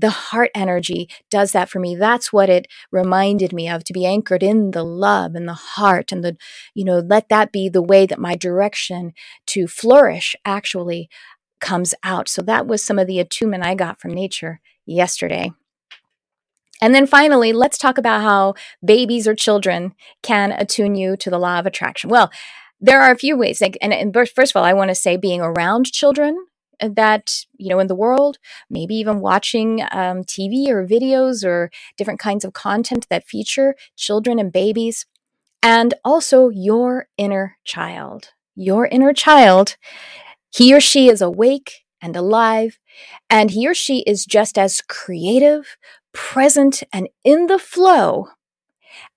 [0.00, 1.94] the heart energy does that for me.
[1.94, 6.12] That's what it reminded me of to be anchored in the love and the heart
[6.12, 6.36] and the,
[6.74, 9.12] you know, let that be the way that my direction
[9.48, 11.08] to flourish actually
[11.60, 12.28] comes out.
[12.28, 15.52] So that was some of the attunement I got from nature yesterday.
[16.82, 21.38] And then finally, let's talk about how babies or children can attune you to the
[21.38, 22.08] law of attraction.
[22.08, 22.30] Well,
[22.80, 23.60] there are a few ways.
[23.60, 26.46] Like, and, and first of all, I want to say being around children
[26.82, 28.38] that you know in the world
[28.68, 34.38] maybe even watching um, tv or videos or different kinds of content that feature children
[34.38, 35.06] and babies.
[35.62, 39.76] And also your inner child your inner child.
[40.52, 42.78] He or she is awake and alive
[43.28, 45.76] and he or she is just as creative
[46.12, 48.28] present and in the flow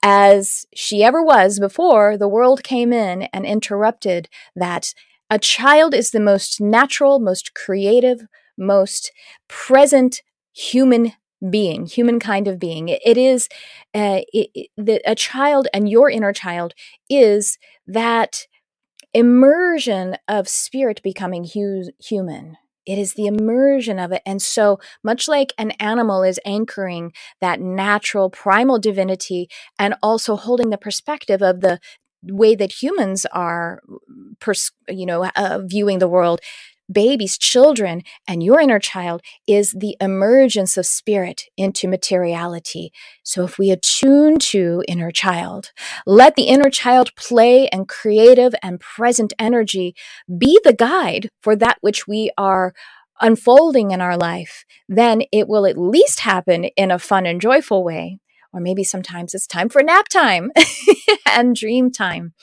[0.03, 4.93] as she ever was before the world came in and interrupted that
[5.29, 9.11] a child is the most natural, most creative, most
[9.47, 10.21] present
[10.53, 11.13] human
[11.49, 12.89] being, human kind of being.
[12.89, 13.49] it, is
[13.93, 16.73] uh, it, it, the, a child, and your inner child
[17.09, 17.57] is
[17.87, 18.47] that
[19.13, 22.57] immersion of spirit becoming hu- human.
[22.85, 24.21] It is the immersion of it.
[24.25, 30.69] And so, much like an animal is anchoring that natural primal divinity and also holding
[30.69, 31.79] the perspective of the
[32.27, 33.81] way that humans are,
[34.39, 36.39] pers- you know, uh, viewing the world.
[36.91, 42.91] Babies, children, and your inner child is the emergence of spirit into materiality.
[43.23, 45.71] So if we attune to inner child,
[46.05, 49.95] let the inner child play and creative and present energy
[50.37, 52.73] be the guide for that which we are
[53.21, 57.83] unfolding in our life, then it will at least happen in a fun and joyful
[57.83, 58.19] way
[58.53, 60.51] or maybe sometimes it's time for nap time
[61.29, 62.33] and dream time.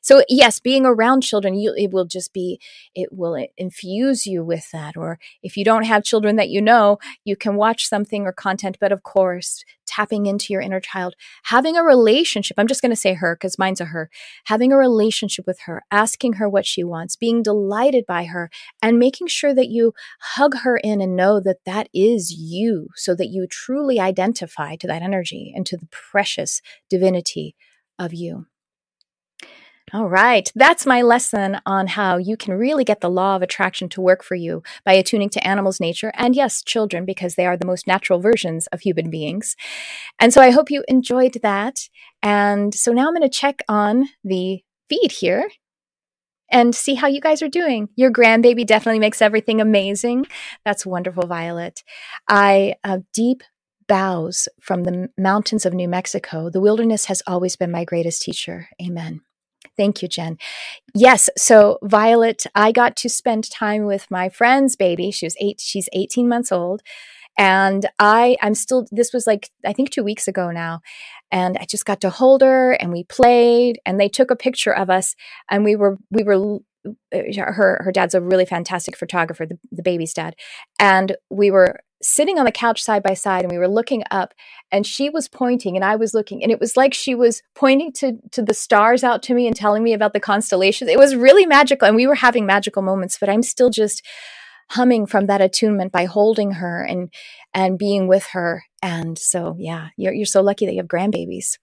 [0.00, 2.60] So yes, being around children, you, it will just be,
[2.94, 4.96] it will infuse you with that.
[4.96, 8.78] Or if you don't have children that you know, you can watch something or content.
[8.80, 9.64] But of course,
[9.98, 12.56] tapping into your inner child, having a relationship.
[12.58, 14.10] I'm just going to say her because mine's a her.
[14.44, 18.98] Having a relationship with her, asking her what she wants, being delighted by her, and
[18.98, 23.28] making sure that you hug her in and know that that is you, so that
[23.28, 27.56] you truly identify to that energy and to the precious divinity
[27.98, 28.46] of you.
[29.92, 30.50] All right.
[30.54, 34.22] That's my lesson on how you can really get the law of attraction to work
[34.22, 37.86] for you by attuning to animals' nature and, yes, children, because they are the most
[37.86, 39.56] natural versions of human beings.
[40.18, 41.88] And so I hope you enjoyed that.
[42.22, 45.48] And so now I'm going to check on the feed here
[46.50, 47.88] and see how you guys are doing.
[47.96, 50.26] Your grandbaby definitely makes everything amazing.
[50.64, 51.82] That's wonderful, Violet.
[52.28, 53.42] I uh, deep
[53.86, 56.50] bows from the mountains of New Mexico.
[56.50, 58.68] The wilderness has always been my greatest teacher.
[58.82, 59.22] Amen.
[59.78, 60.36] Thank you, Jen.
[60.92, 65.12] Yes, so Violet, I got to spend time with my friend's baby.
[65.12, 66.82] She was eight, she's 18 months old.
[67.38, 70.80] And I, I'm still, this was like, I think two weeks ago now.
[71.30, 74.74] And I just got to hold her and we played and they took a picture
[74.74, 75.14] of us
[75.48, 76.58] and we were, we were,
[77.14, 80.34] uh, her, her dad's a really fantastic photographer, the, the baby's dad.
[80.80, 84.32] And we were sitting on the couch side by side and we were looking up
[84.70, 87.92] and she was pointing and I was looking and it was like she was pointing
[87.94, 90.90] to to the stars out to me and telling me about the constellations.
[90.90, 94.04] It was really magical and we were having magical moments, but I'm still just
[94.70, 97.12] humming from that attunement by holding her and
[97.54, 98.64] and being with her.
[98.82, 101.58] And so yeah, you're you're so lucky that you have grandbabies.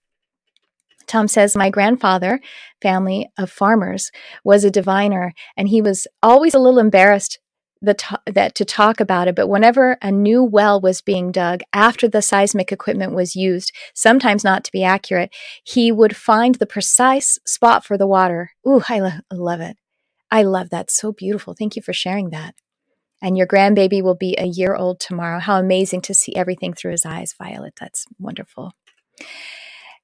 [1.06, 2.40] Tom says, My grandfather,
[2.82, 4.10] family of farmers,
[4.44, 7.38] was a diviner, and he was always a little embarrassed
[7.82, 11.62] the to- that to talk about it, but whenever a new well was being dug
[11.72, 16.66] after the seismic equipment was used, sometimes not to be accurate, he would find the
[16.66, 18.52] precise spot for the water.
[18.66, 19.76] Ooh, I lo- love it.
[20.30, 20.90] I love that.
[20.90, 21.54] So beautiful.
[21.54, 22.54] Thank you for sharing that.
[23.22, 25.40] And your grandbaby will be a year old tomorrow.
[25.40, 27.74] How amazing to see everything through his eyes, Violet.
[27.80, 28.72] That's wonderful.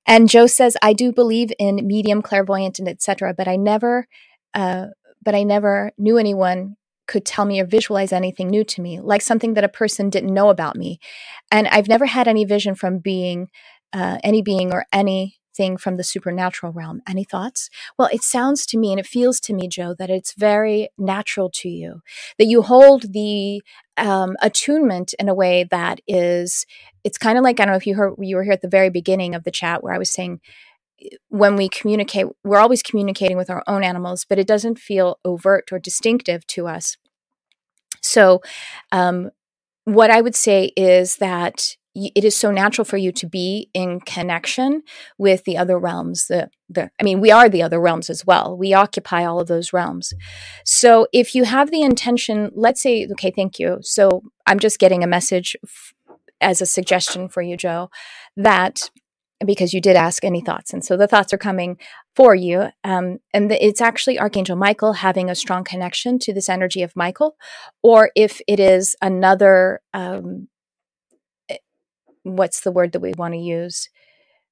[0.06, 4.08] And Joe says, I do believe in medium, clairvoyant, and etc., but I never,
[4.54, 4.86] uh,
[5.22, 6.76] but I never knew anyone
[7.12, 10.34] could tell me or visualize anything new to me, like something that a person didn't
[10.34, 10.98] know about me.
[11.50, 13.48] And I've never had any vision from being,
[13.92, 17.02] uh, any being or anything from the supernatural realm.
[17.06, 17.68] Any thoughts?
[17.98, 21.50] Well, it sounds to me and it feels to me, Joe, that it's very natural
[21.56, 22.00] to you,
[22.38, 23.62] that you hold the
[23.98, 26.64] um, attunement in a way that is,
[27.04, 28.76] it's kind of like, I don't know if you heard, you were here at the
[28.78, 30.40] very beginning of the chat where I was saying,
[31.28, 35.72] when we communicate, we're always communicating with our own animals, but it doesn't feel overt
[35.72, 36.96] or distinctive to us.
[38.02, 38.42] So,
[38.90, 39.30] um,
[39.84, 44.00] what I would say is that it is so natural for you to be in
[44.00, 44.82] connection
[45.18, 48.56] with the other realms the the i mean we are the other realms as well
[48.56, 50.14] we occupy all of those realms
[50.64, 55.04] so if you have the intention let's say okay thank you so i'm just getting
[55.04, 55.92] a message f-
[56.40, 57.90] as a suggestion for you joe
[58.36, 58.90] that
[59.44, 60.72] because you did ask any thoughts.
[60.72, 61.78] And so the thoughts are coming
[62.14, 62.68] for you.
[62.84, 66.96] Um, and the, it's actually Archangel Michael having a strong connection to this energy of
[66.96, 67.36] Michael,
[67.82, 70.48] or if it is another, um,
[71.48, 71.56] eh,
[72.22, 73.88] what's the word that we want to use?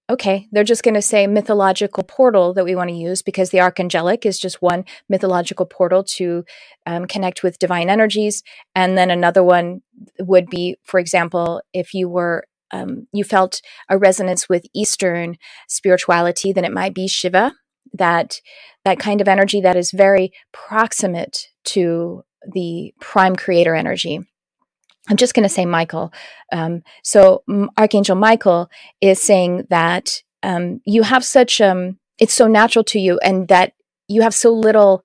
[0.08, 3.58] Okay, they're just going to say mythological portal that we want to use because the
[3.58, 6.44] archangelic is just one mythological portal to
[6.84, 8.42] um, connect with divine energies.
[8.74, 9.82] And then another one
[10.18, 15.36] would be, for example, if you were um, you felt a resonance with Eastern
[15.68, 17.52] spirituality, then it might be Shiva,
[17.92, 18.40] that
[18.84, 24.20] that kind of energy that is very proximate to the prime creator energy.
[25.08, 26.12] I'm just going to say Michael.
[26.52, 27.42] Um, so
[27.76, 33.18] Archangel Michael is saying that um, you have such um, it's so natural to you,
[33.18, 33.72] and that
[34.08, 35.04] you have so little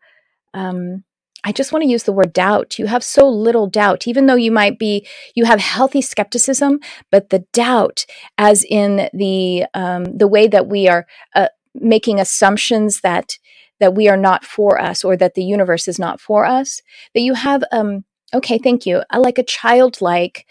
[0.53, 1.03] um,
[1.45, 2.79] I just want to use the word doubt.
[2.79, 6.79] You have so little doubt, even though you might be, you have healthy skepticism,
[7.11, 8.05] but the doubt,
[8.39, 13.37] as in the um, the way that we are uh, making assumptions that
[13.79, 16.81] that we are not for us or that the universe is not for us,
[17.13, 20.45] that you have, um, okay, thank you, I like a childlike,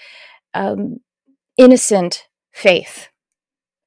[0.53, 1.01] um,
[1.57, 3.09] innocent faith.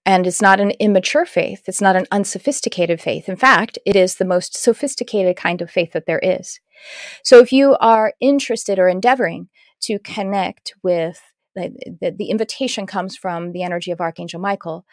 [0.08, 1.64] And it's not an immature faith.
[1.68, 3.28] It's not an unsophisticated faith.
[3.28, 6.62] In fact, it is the most sophisticated kind of faith that there is.
[7.24, 9.49] So if you are interested or endeavoring
[9.82, 11.20] to connect with
[11.55, 14.86] the, the, invitation comes from the energy of Archangel Michael,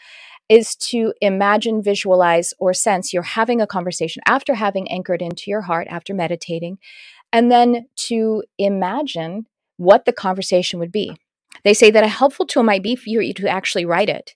[0.49, 5.63] is to imagine, visualize, or sense you're having a conversation after having anchored into your
[5.63, 6.79] heart, after meditating,
[7.33, 9.47] and then to imagine
[9.77, 11.17] what the conversation would be.
[11.63, 14.35] They say that a helpful tool might be for you to actually write it.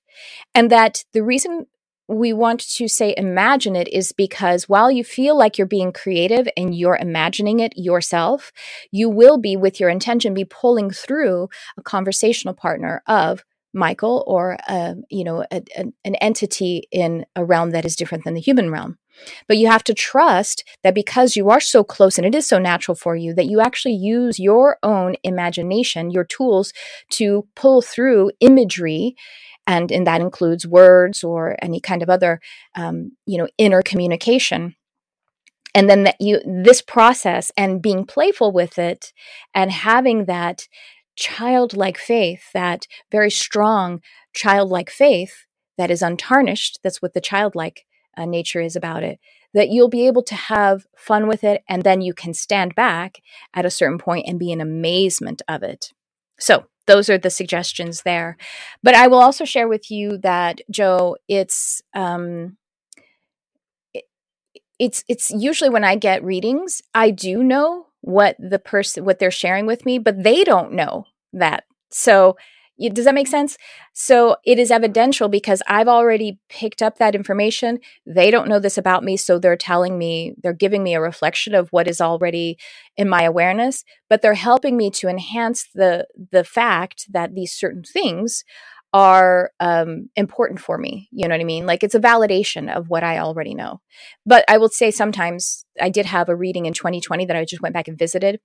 [0.54, 1.66] And that the reason
[2.08, 6.48] we want to say imagine it is because while you feel like you're being creative
[6.56, 8.50] and you're imagining it yourself,
[8.90, 13.44] you will be, with your intention, be pulling through a conversational partner of
[13.74, 18.24] Michael or uh, you know a, a, an entity in a realm that is different
[18.24, 18.98] than the human realm.
[19.46, 22.58] But you have to trust that because you are so close and it is so
[22.58, 26.72] natural for you that you actually use your own imagination, your tools
[27.10, 29.14] to pull through imagery.
[29.66, 32.40] And and that includes words or any kind of other
[32.74, 34.74] um, you know inner communication.
[35.74, 39.12] And then that you this process and being playful with it
[39.54, 40.66] and having that
[41.16, 44.00] childlike faith that very strong
[44.34, 45.46] childlike faith
[45.76, 47.84] that is untarnished that's what the childlike
[48.18, 49.18] uh, nature is about it
[49.54, 53.18] that you'll be able to have fun with it and then you can stand back
[53.54, 55.92] at a certain point and be in amazement of it.
[56.38, 58.38] So, those are the suggestions there.
[58.82, 62.56] But I will also share with you that Joe, it's um
[64.78, 69.30] it's it's usually when I get readings, I do know what the person what they're
[69.30, 71.04] sharing with me, but they don't know
[71.34, 71.64] that.
[71.90, 72.36] So
[72.78, 73.58] does that make sense?
[73.92, 77.80] So it is evidential because I've already picked up that information.
[78.06, 79.16] They don't know this about me.
[79.16, 82.56] So they're telling me, they're giving me a reflection of what is already
[82.96, 87.82] in my awareness, but they're helping me to enhance the, the fact that these certain
[87.82, 88.44] things
[88.94, 91.08] are um, important for me.
[91.10, 91.66] You know what I mean?
[91.66, 93.80] Like it's a validation of what I already know.
[94.24, 97.60] But I will say sometimes I did have a reading in 2020 that I just
[97.60, 98.40] went back and visited.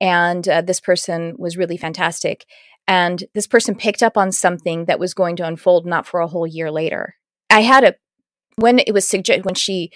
[0.00, 2.44] And uh, this person was really fantastic
[2.86, 6.26] and this person picked up on something that was going to unfold not for a
[6.26, 7.16] whole year later.
[7.50, 7.94] I had a
[8.56, 9.90] when it was suggest when she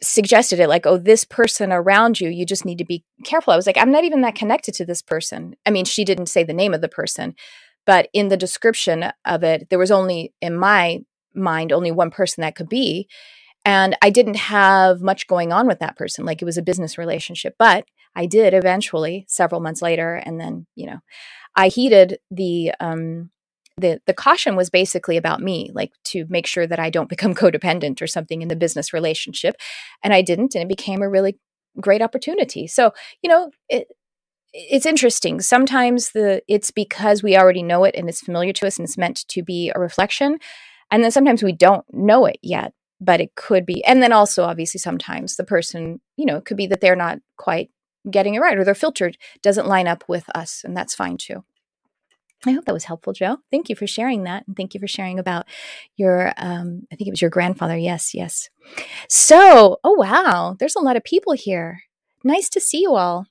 [0.00, 3.52] suggested it like oh this person around you you just need to be careful.
[3.52, 5.56] I was like i'm not even that connected to this person.
[5.66, 7.34] I mean she didn't say the name of the person
[7.84, 11.00] but in the description of it there was only in my
[11.34, 13.08] mind only one person that could be
[13.64, 16.24] and i didn't have much going on with that person.
[16.24, 17.84] Like it was a business relationship but
[18.14, 21.00] i did eventually several months later and then you know
[21.58, 23.30] I heeded the um,
[23.76, 27.34] the the caution was basically about me, like to make sure that I don't become
[27.34, 29.56] codependent or something in the business relationship,
[30.02, 31.36] and I didn't, and it became a really
[31.80, 32.66] great opportunity.
[32.66, 32.92] So
[33.22, 33.88] you know it.
[34.54, 35.42] It's interesting.
[35.42, 38.96] Sometimes the it's because we already know it and it's familiar to us and it's
[38.96, 40.38] meant to be a reflection.
[40.90, 43.84] And then sometimes we don't know it yet, but it could be.
[43.84, 47.18] And then also obviously sometimes the person, you know, it could be that they're not
[47.36, 47.68] quite
[48.10, 51.44] getting it right or they're filtered doesn't line up with us and that's fine too
[52.46, 54.88] i hope that was helpful joe thank you for sharing that and thank you for
[54.88, 55.46] sharing about
[55.96, 58.50] your um, i think it was your grandfather yes yes
[59.08, 61.82] so oh wow there's a lot of people here
[62.24, 63.26] nice to see you all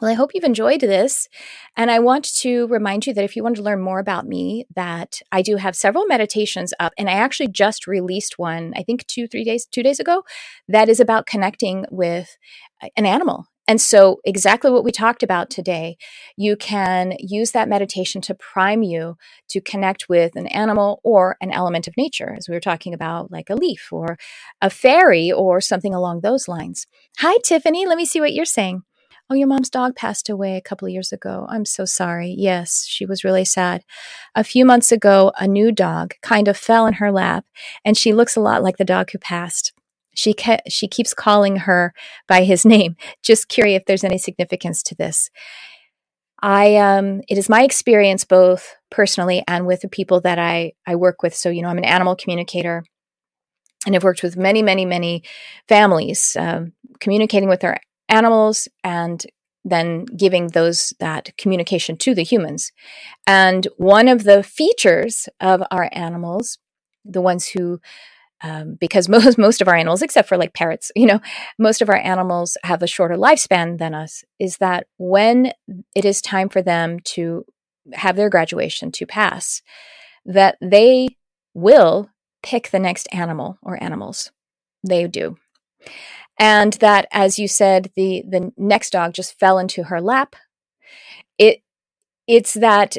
[0.00, 1.28] well, I hope you've enjoyed this.
[1.76, 4.66] And I want to remind you that if you want to learn more about me,
[4.74, 6.92] that I do have several meditations up.
[6.96, 10.22] And I actually just released one, I think two, three days, two days ago,
[10.68, 12.38] that is about connecting with
[12.96, 15.96] an animal and so, exactly what we talked about today,
[16.36, 19.16] you can use that meditation to prime you
[19.50, 23.30] to connect with an animal or an element of nature, as we were talking about,
[23.30, 24.18] like a leaf or
[24.60, 26.86] a fairy or something along those lines.
[27.18, 27.86] Hi, Tiffany.
[27.86, 28.82] Let me see what you're saying.
[29.32, 31.46] Oh, your mom's dog passed away a couple of years ago.
[31.48, 32.34] I'm so sorry.
[32.36, 33.84] Yes, she was really sad.
[34.34, 37.44] A few months ago, a new dog kind of fell in her lap,
[37.84, 39.72] and she looks a lot like the dog who passed.
[40.14, 41.92] She ke- she keeps calling her
[42.28, 42.96] by his name.
[43.22, 45.30] Just curious if there's any significance to this.
[46.42, 50.96] I um, it is my experience both personally and with the people that I I
[50.96, 51.34] work with.
[51.34, 52.82] So you know, I'm an animal communicator,
[53.86, 55.22] and I've worked with many, many, many
[55.68, 59.24] families um, communicating with their animals and
[59.64, 62.72] then giving those that communication to the humans.
[63.26, 66.58] And one of the features of our animals,
[67.04, 67.80] the ones who
[68.42, 71.20] um, because most most of our animals, except for like parrots, you know,
[71.58, 74.24] most of our animals have a shorter lifespan than us.
[74.38, 75.52] Is that when
[75.94, 77.44] it is time for them to
[77.94, 79.62] have their graduation to pass,
[80.24, 81.16] that they
[81.54, 82.10] will
[82.42, 84.30] pick the next animal or animals.
[84.86, 85.36] They do,
[86.38, 90.36] and that, as you said, the the next dog just fell into her lap.
[91.38, 91.62] It
[92.26, 92.96] it's that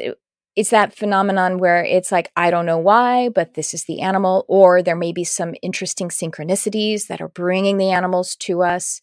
[0.54, 4.44] it's that phenomenon where it's like, I don't know why, but this is the animal,
[4.48, 9.00] or there may be some interesting synchronicities that are bringing the animals to us.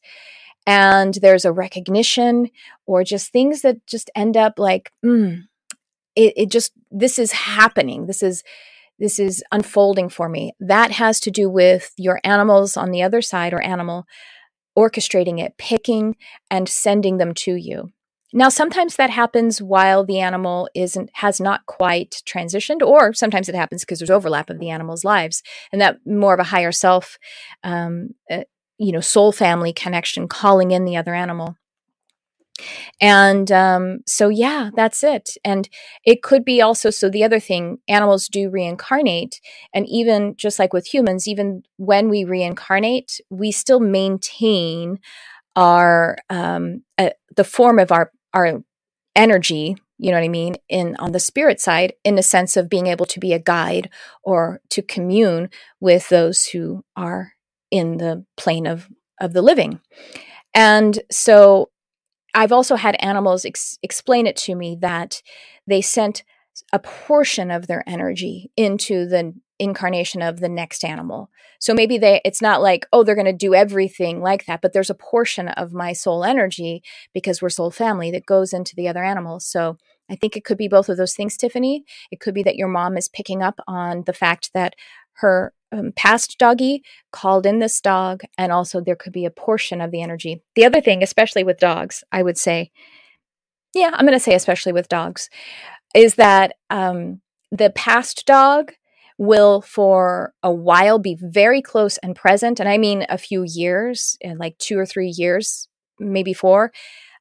[0.67, 2.51] And there's a recognition
[2.85, 5.43] or just things that just end up like, mm,
[6.15, 8.05] it, it just, this is happening.
[8.05, 8.43] This is,
[8.99, 10.53] this is unfolding for me.
[10.59, 14.05] That has to do with your animals on the other side or animal
[14.77, 16.15] orchestrating it, picking
[16.51, 17.91] and sending them to you.
[18.31, 23.55] Now, sometimes that happens while the animal isn't has not quite transitioned, or sometimes it
[23.55, 27.17] happens because there's overlap of the animal's lives, and that more of a higher self,
[27.63, 28.43] um, uh,
[28.77, 31.55] you know, soul family connection calling in the other animal.
[33.01, 35.31] And um, so, yeah, that's it.
[35.45, 35.69] And
[36.05, 39.39] it could be also so the other thing animals do reincarnate.
[39.73, 44.99] And even just like with humans, even when we reincarnate, we still maintain
[45.55, 48.63] our um, uh, the form of our our
[49.15, 52.69] energy you know what i mean in on the spirit side in the sense of
[52.69, 53.89] being able to be a guide
[54.23, 55.49] or to commune
[55.79, 57.33] with those who are
[57.71, 58.89] in the plane of
[59.21, 59.79] of the living.
[60.53, 61.69] And so
[62.33, 65.21] i've also had animals ex- explain it to me that
[65.67, 66.23] they sent
[66.71, 71.29] a portion of their energy into the incarnation of the next animal.
[71.59, 74.73] So maybe they it's not like, oh, they're going to do everything like that, but
[74.73, 76.81] there's a portion of my soul energy
[77.13, 79.45] because we're soul family that goes into the other animals.
[79.45, 79.77] So
[80.09, 81.83] I think it could be both of those things, Tiffany.
[82.11, 84.75] It could be that your mom is picking up on the fact that
[85.15, 89.81] her um, past doggy called in this dog, and also there could be a portion
[89.81, 90.41] of the energy.
[90.55, 92.71] The other thing, especially with dogs, I would say,
[93.75, 95.29] yeah, I'm going to say, especially with dogs,
[95.93, 98.73] is that um, the past dog
[99.19, 104.17] will for a while be very close and present and i mean a few years
[104.37, 105.67] like two or three years
[105.99, 106.71] maybe four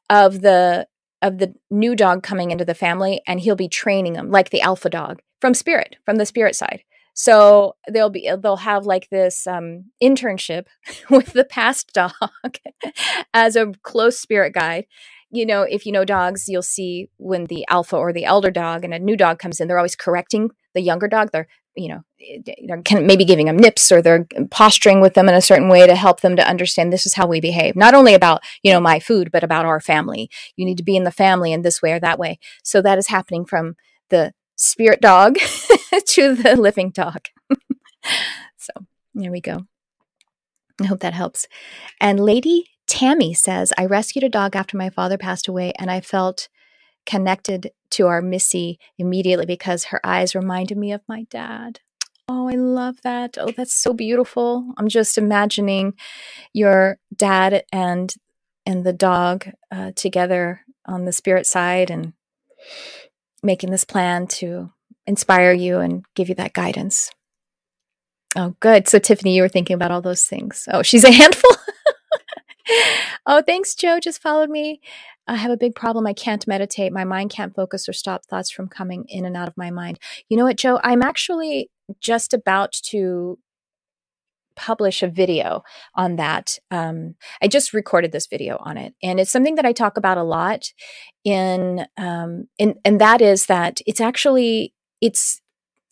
[0.09, 0.87] of the
[1.21, 4.61] of the new dog coming into the family and he'll be training them like the
[4.61, 6.83] alpha dog from spirit from the spirit side
[7.15, 10.67] so they'll be they'll have like this um, internship
[11.11, 12.13] with the past dog
[13.35, 14.87] as a close spirit guide
[15.31, 18.85] you know, if you know dogs, you'll see when the alpha or the elder dog
[18.85, 21.31] and a new dog comes in, they're always correcting the younger dog.
[21.33, 22.03] They're, you know,
[22.67, 25.87] they're of maybe giving them nips or they're posturing with them in a certain way
[25.87, 27.77] to help them to understand this is how we behave.
[27.77, 30.29] Not only about, you know, my food, but about our family.
[30.57, 32.41] You need to be in the family in this way or that way.
[32.65, 33.77] So that is happening from
[34.11, 35.37] the spirit dog
[36.07, 37.27] to the living dog.
[38.57, 38.73] so
[39.15, 39.67] there we go.
[40.81, 41.47] I hope that helps.
[42.01, 46.01] And Lady Tammy says, I rescued a dog after my father passed away, and I
[46.01, 46.49] felt
[47.09, 51.81] connected to our Missy immediately because her eyes reminded me of my dad.
[52.29, 53.39] Oh, I love that.
[53.41, 54.75] Oh, that's so beautiful.
[54.77, 55.95] I'm just imagining
[56.53, 58.15] your dad and
[58.67, 62.13] and the dog uh, together on the spirit side and
[63.43, 64.71] making this plan to
[65.07, 67.11] inspire you and give you that guidance.
[68.37, 68.87] Oh, good.
[68.87, 70.69] So, Tiffany, you were thinking about all those things.
[70.71, 71.53] Oh, she's a handful.
[73.29, 74.01] oh, thanks, Joe.
[74.01, 74.81] Just followed me.
[75.29, 76.07] I have a big problem.
[76.07, 76.93] I can't meditate.
[76.93, 80.01] My mind can't focus or stop thoughts from coming in and out of my mind.
[80.29, 80.81] You know what, Joe?
[80.83, 81.71] I'm actually
[82.01, 83.39] just about to
[84.57, 85.63] publish a video
[85.95, 86.59] on that.
[86.71, 90.19] Um, I just recorded this video on it, and it's something that I talk about
[90.19, 90.73] a lot.
[91.25, 95.41] In, um, in and that is that it's actually it's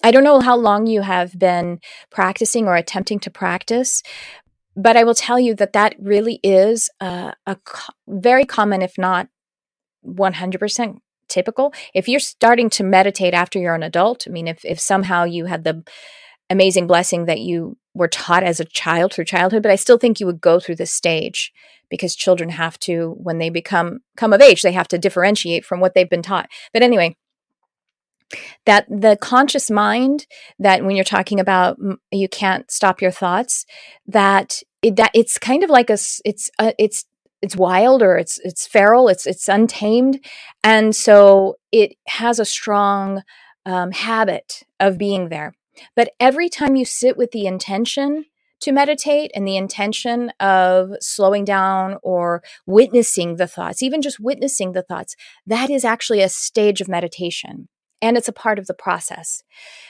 [0.02, 1.80] I don't know how long you have been
[2.10, 4.02] practicing or attempting to practice,
[4.76, 8.98] but I will tell you that that really is uh, a co- very common, if
[8.98, 9.28] not
[10.06, 10.98] 100%
[11.28, 11.72] typical.
[11.94, 15.46] If you're starting to meditate after you're an adult, I mean, if, if somehow you
[15.46, 15.82] had the
[16.50, 20.20] amazing blessing that you were taught as a child through childhood, but I still think
[20.20, 21.52] you would go through this stage
[21.88, 25.80] because children have to, when they become come of age, they have to differentiate from
[25.80, 26.48] what they've been taught.
[26.72, 27.16] But anyway,
[28.64, 30.26] that the conscious mind
[30.58, 31.78] that when you're talking about
[32.10, 33.64] you can't stop your thoughts
[34.06, 37.04] that it, that it's kind of like a it's a, uh, it's
[37.42, 40.24] it's wild or it's it's feral it's it's untamed.
[40.64, 43.22] And so it has a strong
[43.64, 45.54] um, habit of being there.
[45.94, 48.24] But every time you sit with the intention
[48.60, 54.72] to meditate and the intention of slowing down or witnessing the thoughts even just witnessing
[54.72, 55.14] the thoughts
[55.46, 57.68] that is actually a stage of meditation
[58.02, 59.42] and it's a part of the process.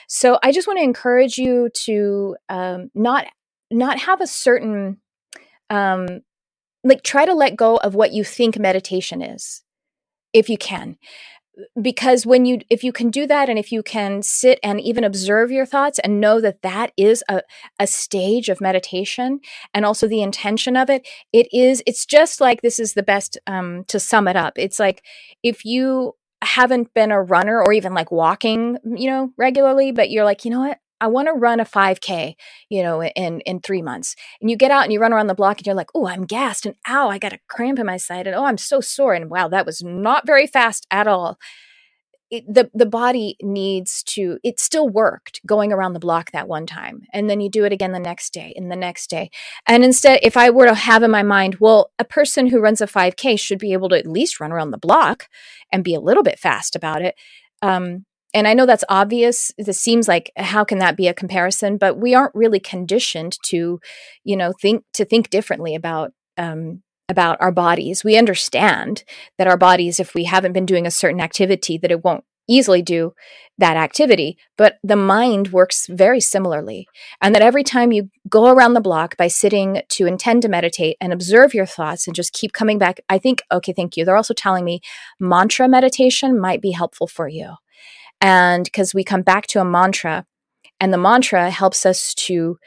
[0.07, 3.27] So I just want to encourage you to um, not
[3.69, 4.97] not have a certain
[5.69, 6.21] um,
[6.83, 9.63] like try to let go of what you think meditation is,
[10.33, 10.97] if you can
[11.81, 15.03] because when you if you can do that and if you can sit and even
[15.03, 17.41] observe your thoughts and know that that is a,
[17.79, 19.39] a stage of meditation
[19.73, 23.37] and also the intention of it it is it's just like this is the best
[23.47, 25.03] um, to sum it up it's like
[25.43, 30.25] if you haven't been a runner or even like walking, you know, regularly, but you're
[30.25, 30.79] like, you know what?
[30.99, 32.35] I want to run a 5K,
[32.69, 34.15] you know, in in three months.
[34.41, 36.25] And you get out and you run around the block and you're like, oh, I'm
[36.25, 39.13] gassed and ow, I got a cramp in my side and oh, I'm so sore
[39.13, 41.37] and wow, that was not very fast at all
[42.29, 46.65] it, the the body needs to it still worked going around the block that one
[46.65, 49.29] time and then you do it again the next day and the next day.
[49.67, 52.81] And instead if i were to have in my mind well a person who runs
[52.81, 55.27] a 5k should be able to at least run around the block
[55.71, 57.15] and be a little bit fast about it.
[57.61, 59.51] Um, and i know that's obvious.
[59.57, 61.77] This seems like how can that be a comparison?
[61.77, 63.79] But we aren't really conditioned to
[64.23, 68.03] you know think to think differently about um, about our bodies.
[68.03, 69.03] We understand
[69.37, 72.81] that our bodies, if we haven't been doing a certain activity, that it won't easily
[72.81, 73.13] do
[73.57, 74.37] that activity.
[74.57, 76.87] But the mind works very similarly.
[77.21, 80.97] And that every time you go around the block by sitting to intend to meditate
[81.01, 84.05] and observe your thoughts and just keep coming back, I think, okay, thank you.
[84.05, 84.81] They're also telling me
[85.19, 87.53] mantra meditation might be helpful for you.
[88.21, 90.25] And because we come back to a mantra,
[90.79, 92.57] and the mantra helps us to,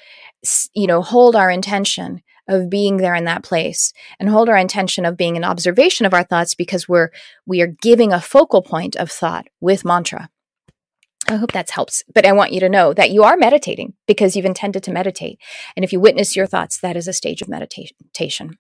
[0.75, 5.05] you know, hold our intention of being there in that place and hold our intention
[5.05, 7.11] of being an observation of our thoughts because we're
[7.47, 10.29] we are giving a focal point of thought with mantra
[11.29, 12.03] I hope that helps.
[12.13, 15.39] But I want you to know that you are meditating because you've intended to meditate.
[15.77, 18.59] And if you witness your thoughts, that is a stage of meditation.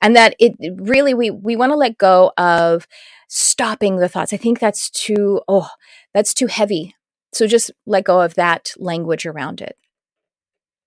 [0.00, 2.86] And that it really, we, we want to let go of
[3.28, 4.32] stopping the thoughts.
[4.32, 5.68] I think that's too, oh,
[6.14, 6.94] that's too heavy.
[7.32, 9.76] So just let go of that language around it.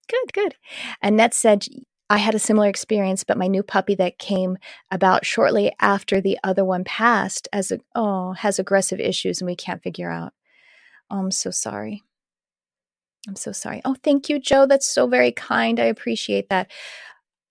[0.09, 0.55] Good, good.
[1.03, 1.65] Annette said,
[2.09, 4.57] I had a similar experience, but my new puppy that came
[4.89, 9.55] about shortly after the other one passed as a oh has aggressive issues and we
[9.55, 10.33] can't figure out.
[11.11, 12.03] Oh, I'm so sorry.
[13.27, 13.81] I'm so sorry.
[13.85, 14.65] Oh, thank you, Joe.
[14.65, 15.79] That's so very kind.
[15.79, 16.71] I appreciate that.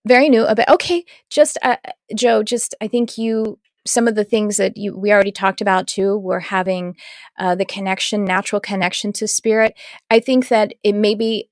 [0.07, 1.05] Very new about okay.
[1.31, 1.77] Just uh,
[2.17, 2.43] Joe.
[2.43, 6.17] Just I think you some of the things that you we already talked about too.
[6.17, 6.97] We're having
[7.39, 9.75] uh, the connection, natural connection to spirit.
[10.11, 11.49] I think that it may be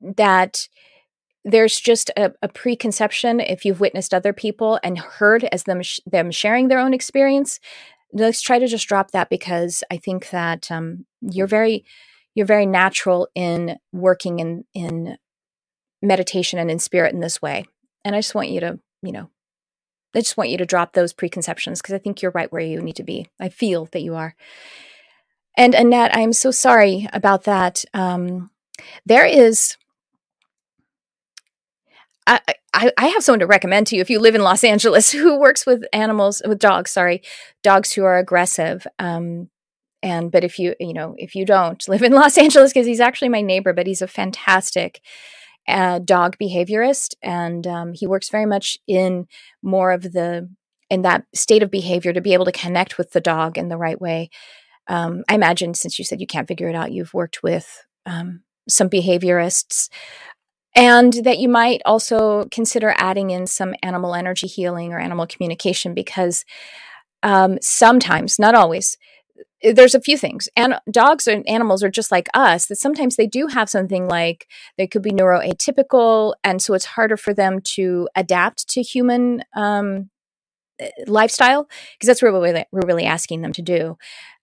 [0.00, 0.68] that
[1.44, 6.00] there's just a, a, preconception if you've witnessed other people and heard as them sh-
[6.04, 7.60] them sharing their own experience
[8.12, 11.84] let's try to just drop that because I think that um, you're very
[12.34, 15.16] you're very natural in working in in
[16.02, 17.64] meditation and in spirit in this way.
[18.04, 19.28] And I just want you to, you know,
[20.14, 22.80] I just want you to drop those preconceptions because I think you're right where you
[22.80, 23.26] need to be.
[23.38, 24.34] I feel that you are.
[25.56, 27.84] And Annette, I'm so sorry about that.
[27.92, 28.50] Um,
[29.04, 29.76] there is
[32.26, 35.38] I, I, have someone to recommend to you if you live in Los Angeles who
[35.38, 37.22] works with animals, with dogs, sorry,
[37.62, 38.86] dogs who are aggressive.
[38.98, 39.50] Um,
[40.02, 43.00] and, but if you, you know, if you don't live in Los Angeles, because he's
[43.00, 45.00] actually my neighbor, but he's a fantastic
[45.68, 47.14] uh, dog behaviorist.
[47.22, 49.26] And um, he works very much in
[49.62, 50.48] more of the,
[50.88, 53.76] in that state of behavior to be able to connect with the dog in the
[53.76, 54.30] right way.
[54.88, 58.42] Um, I imagine since you said you can't figure it out, you've worked with um,
[58.68, 59.88] some behaviorists
[60.74, 65.94] and that you might also consider adding in some animal energy healing or animal communication
[65.94, 66.44] because
[67.22, 68.96] um, sometimes, not always,
[69.62, 70.48] eh, there's a few things.
[70.56, 74.46] And dogs and animals are just like us that sometimes they do have something like
[74.78, 76.34] they could be neuroatypical.
[76.44, 80.10] And so it's harder for them to adapt to human um,
[80.78, 83.98] eh, lifestyle because that's what we're really, we're really asking them to do.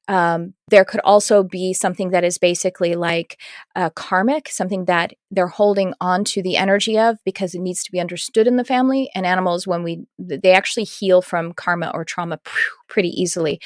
[0.08, 3.40] Um, there could also be something that is basically like
[3.76, 7.92] uh, karmic, something that they're holding on to the energy of because it needs to
[7.92, 9.10] be understood in the family.
[9.14, 12.40] And animals, when we, they actually heal from karma or trauma
[12.88, 13.60] pretty easily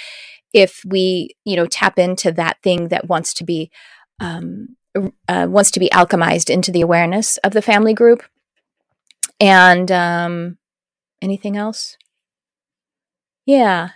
[0.54, 3.72] if we, you know, tap into that thing that wants to be,
[4.20, 4.76] um,
[5.28, 8.24] uh, wants to be alchemized into the awareness of the family group.
[9.39, 10.58] And um,
[11.22, 11.98] anything else?
[13.46, 13.92] Yeah,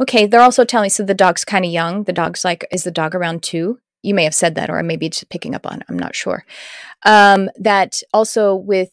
[0.00, 2.04] Okay, they're also telling me so the dog's kind of young.
[2.04, 3.78] The dog's like, is the dog around two?
[4.02, 5.82] You may have said that, or maybe just picking up on.
[5.88, 6.44] I'm not sure.
[7.04, 8.90] Um, that also with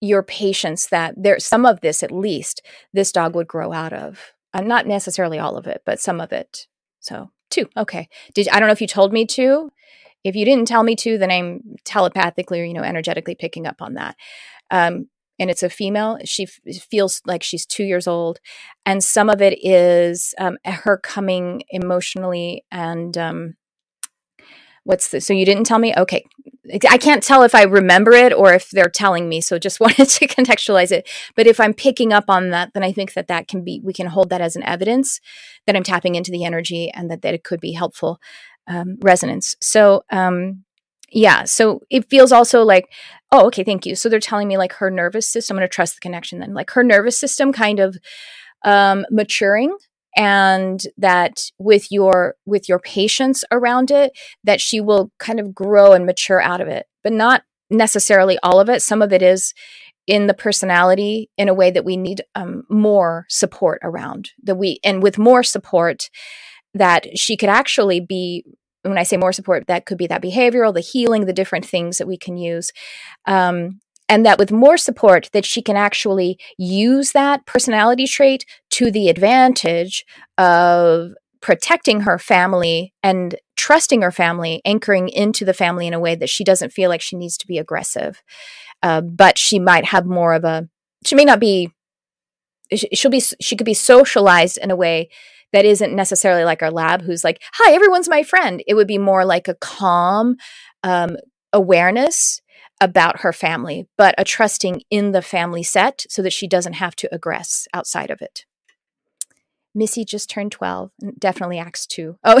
[0.00, 2.62] your patience, that there some of this at least
[2.92, 4.32] this dog would grow out of.
[4.52, 6.66] Uh, not necessarily all of it, but some of it.
[7.00, 7.68] So two.
[7.76, 8.08] Okay.
[8.34, 9.70] Did I don't know if you told me to.
[10.24, 13.80] If you didn't tell me to, then I'm telepathically or you know energetically picking up
[13.80, 14.16] on that.
[14.70, 15.08] Um,
[15.38, 16.18] and it's a female.
[16.24, 18.40] She f- feels like she's two years old,
[18.84, 23.54] and some of it is um, her coming emotionally and um,
[24.84, 25.94] what's the so you didn't tell me?
[25.96, 26.24] Okay.
[26.90, 30.08] I can't tell if i remember it or if they're telling me so just wanted
[30.08, 31.08] to contextualize it.
[31.36, 33.92] But if i'm picking up on that then i think that that can be we
[33.92, 35.20] can hold that as an evidence
[35.66, 38.18] that i'm tapping into the energy and that, that it could be helpful
[38.68, 39.56] um, resonance.
[39.60, 40.64] So um,
[41.10, 42.86] yeah so it feels also like
[43.32, 43.94] oh okay thank you.
[43.94, 46.54] So they're telling me like her nervous system i'm going to trust the connection then
[46.54, 47.96] like her nervous system kind of
[48.64, 49.76] um, maturing
[50.16, 54.12] and that with your with your patience around it
[54.44, 58.60] that she will kind of grow and mature out of it but not necessarily all
[58.60, 58.82] of it.
[58.82, 59.54] Some of it is
[60.06, 64.78] in the personality in a way that we need um, more support around that we
[64.84, 66.10] and with more support
[66.74, 68.44] that she could actually be
[68.88, 71.98] when I say more support, that could be that behavioral, the healing, the different things
[71.98, 72.72] that we can use.
[73.26, 78.90] Um, and that with more support that she can actually use that personality trait to
[78.90, 80.04] the advantage
[80.38, 86.14] of protecting her family and trusting her family anchoring into the family in a way
[86.14, 88.22] that she doesn't feel like she needs to be aggressive
[88.82, 90.68] uh, but she might have more of a
[91.04, 91.70] she may not be
[92.74, 95.08] she'll be she could be socialized in a way
[95.52, 98.62] that isn't necessarily like our lab who's like, hi, everyone's my friend.
[98.66, 100.36] It would be more like a calm
[100.82, 101.16] um,
[101.52, 102.40] awareness
[102.80, 106.94] about her family, but a trusting in the family set so that she doesn't have
[106.96, 108.44] to aggress outside of it.
[109.74, 112.18] Missy just turned 12, definitely acts two.
[112.24, 112.40] Oh,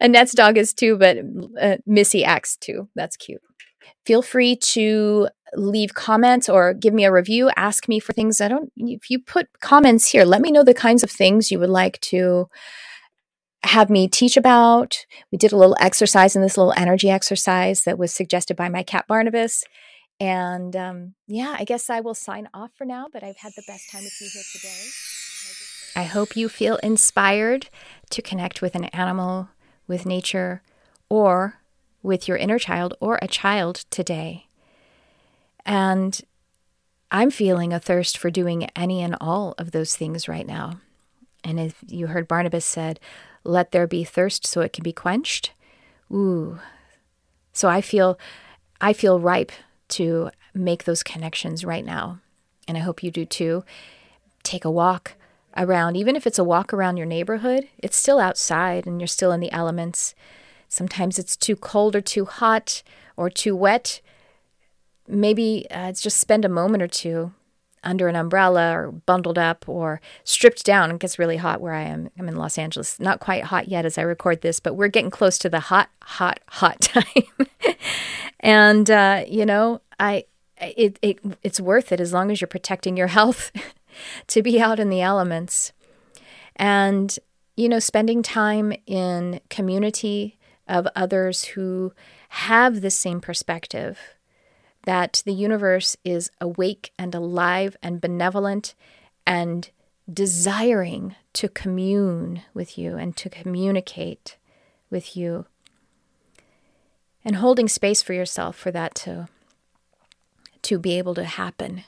[0.00, 1.18] Annette's dog is two, but
[1.60, 2.88] uh, Missy acts two.
[2.94, 3.42] That's cute.
[4.04, 8.40] Feel free to leave comments or give me a review, ask me for things.
[8.40, 11.58] I don't, if you put comments here, let me know the kinds of things you
[11.58, 12.48] would like to
[13.64, 15.06] have me teach about.
[15.32, 18.82] We did a little exercise in this little energy exercise that was suggested by my
[18.82, 19.64] cat Barnabas.
[20.20, 23.64] And um, yeah, I guess I will sign off for now, but I've had the
[23.66, 24.90] best time with you here today.
[25.94, 27.68] I hope you feel inspired
[28.10, 29.48] to connect with an animal,
[29.86, 30.62] with nature,
[31.08, 31.60] or
[32.02, 34.45] with your inner child or a child today.
[35.66, 36.18] And
[37.10, 40.80] I'm feeling a thirst for doing any and all of those things right now.
[41.44, 42.98] And if you heard Barnabas said,
[43.44, 45.52] let there be thirst so it can be quenched.
[46.10, 46.58] Ooh.
[47.52, 48.18] So I feel
[48.80, 49.52] I feel ripe
[49.88, 52.20] to make those connections right now.
[52.68, 53.64] And I hope you do too.
[54.42, 55.14] Take a walk
[55.56, 59.32] around, even if it's a walk around your neighborhood, it's still outside and you're still
[59.32, 60.14] in the elements.
[60.68, 62.82] Sometimes it's too cold or too hot
[63.16, 64.00] or too wet.
[65.08, 67.32] Maybe uh, just spend a moment or two
[67.86, 70.90] under an umbrella or bundled up or stripped down.
[70.90, 72.10] It gets really hot where I am.
[72.18, 72.98] I'm in Los Angeles.
[72.98, 75.88] Not quite hot yet as I record this, but we're getting close to the hot,
[76.02, 77.24] hot, hot time.
[78.40, 80.24] and uh, you know, I
[80.60, 83.52] it, it it's worth it as long as you're protecting your health
[84.26, 85.72] to be out in the elements.
[86.56, 87.16] And
[87.56, 90.38] you know, spending time in community
[90.68, 91.92] of others who
[92.30, 94.15] have the same perspective
[94.86, 98.74] that the universe is awake and alive and benevolent
[99.26, 99.70] and
[100.10, 104.36] desiring to commune with you and to communicate
[104.88, 105.44] with you.
[107.24, 109.28] And holding space for yourself for that to,
[110.62, 111.82] to be able to happen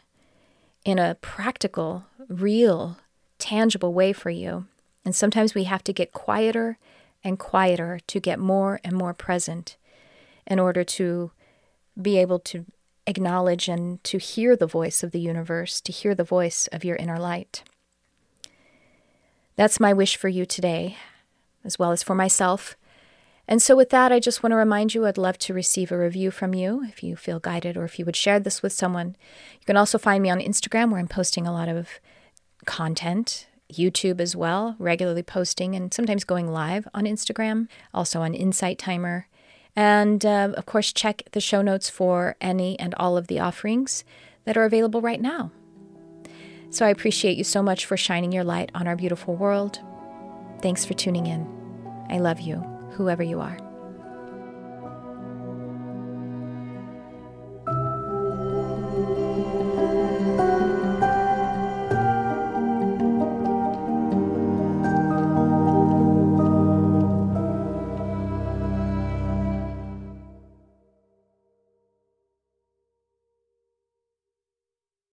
[0.84, 2.99] in a practical, real,
[3.38, 4.66] tangible way for you.
[5.05, 6.76] And sometimes we have to get quieter
[7.22, 9.76] and quieter to get more and more present
[10.44, 11.30] in order to
[12.01, 12.64] be able to
[13.09, 16.96] acknowledge and to hear the voice of the universe, to hear the voice of your
[16.96, 17.62] inner light.
[19.56, 20.96] That's my wish for you today,
[21.64, 22.76] as well as for myself.
[23.48, 25.98] And so, with that, I just want to remind you I'd love to receive a
[25.98, 29.16] review from you if you feel guided or if you would share this with someone.
[29.54, 31.88] You can also find me on Instagram where I'm posting a lot of
[32.66, 38.78] content, YouTube as well, regularly posting and sometimes going live on Instagram, also on Insight
[38.78, 39.28] Timer.
[39.78, 44.02] And uh, of course, check the show notes for any and all of the offerings
[44.44, 45.52] that are available right now.
[46.70, 49.78] So I appreciate you so much for shining your light on our beautiful world.
[50.62, 51.46] Thanks for tuning in.
[52.10, 52.56] I love you,
[52.96, 53.67] whoever you are.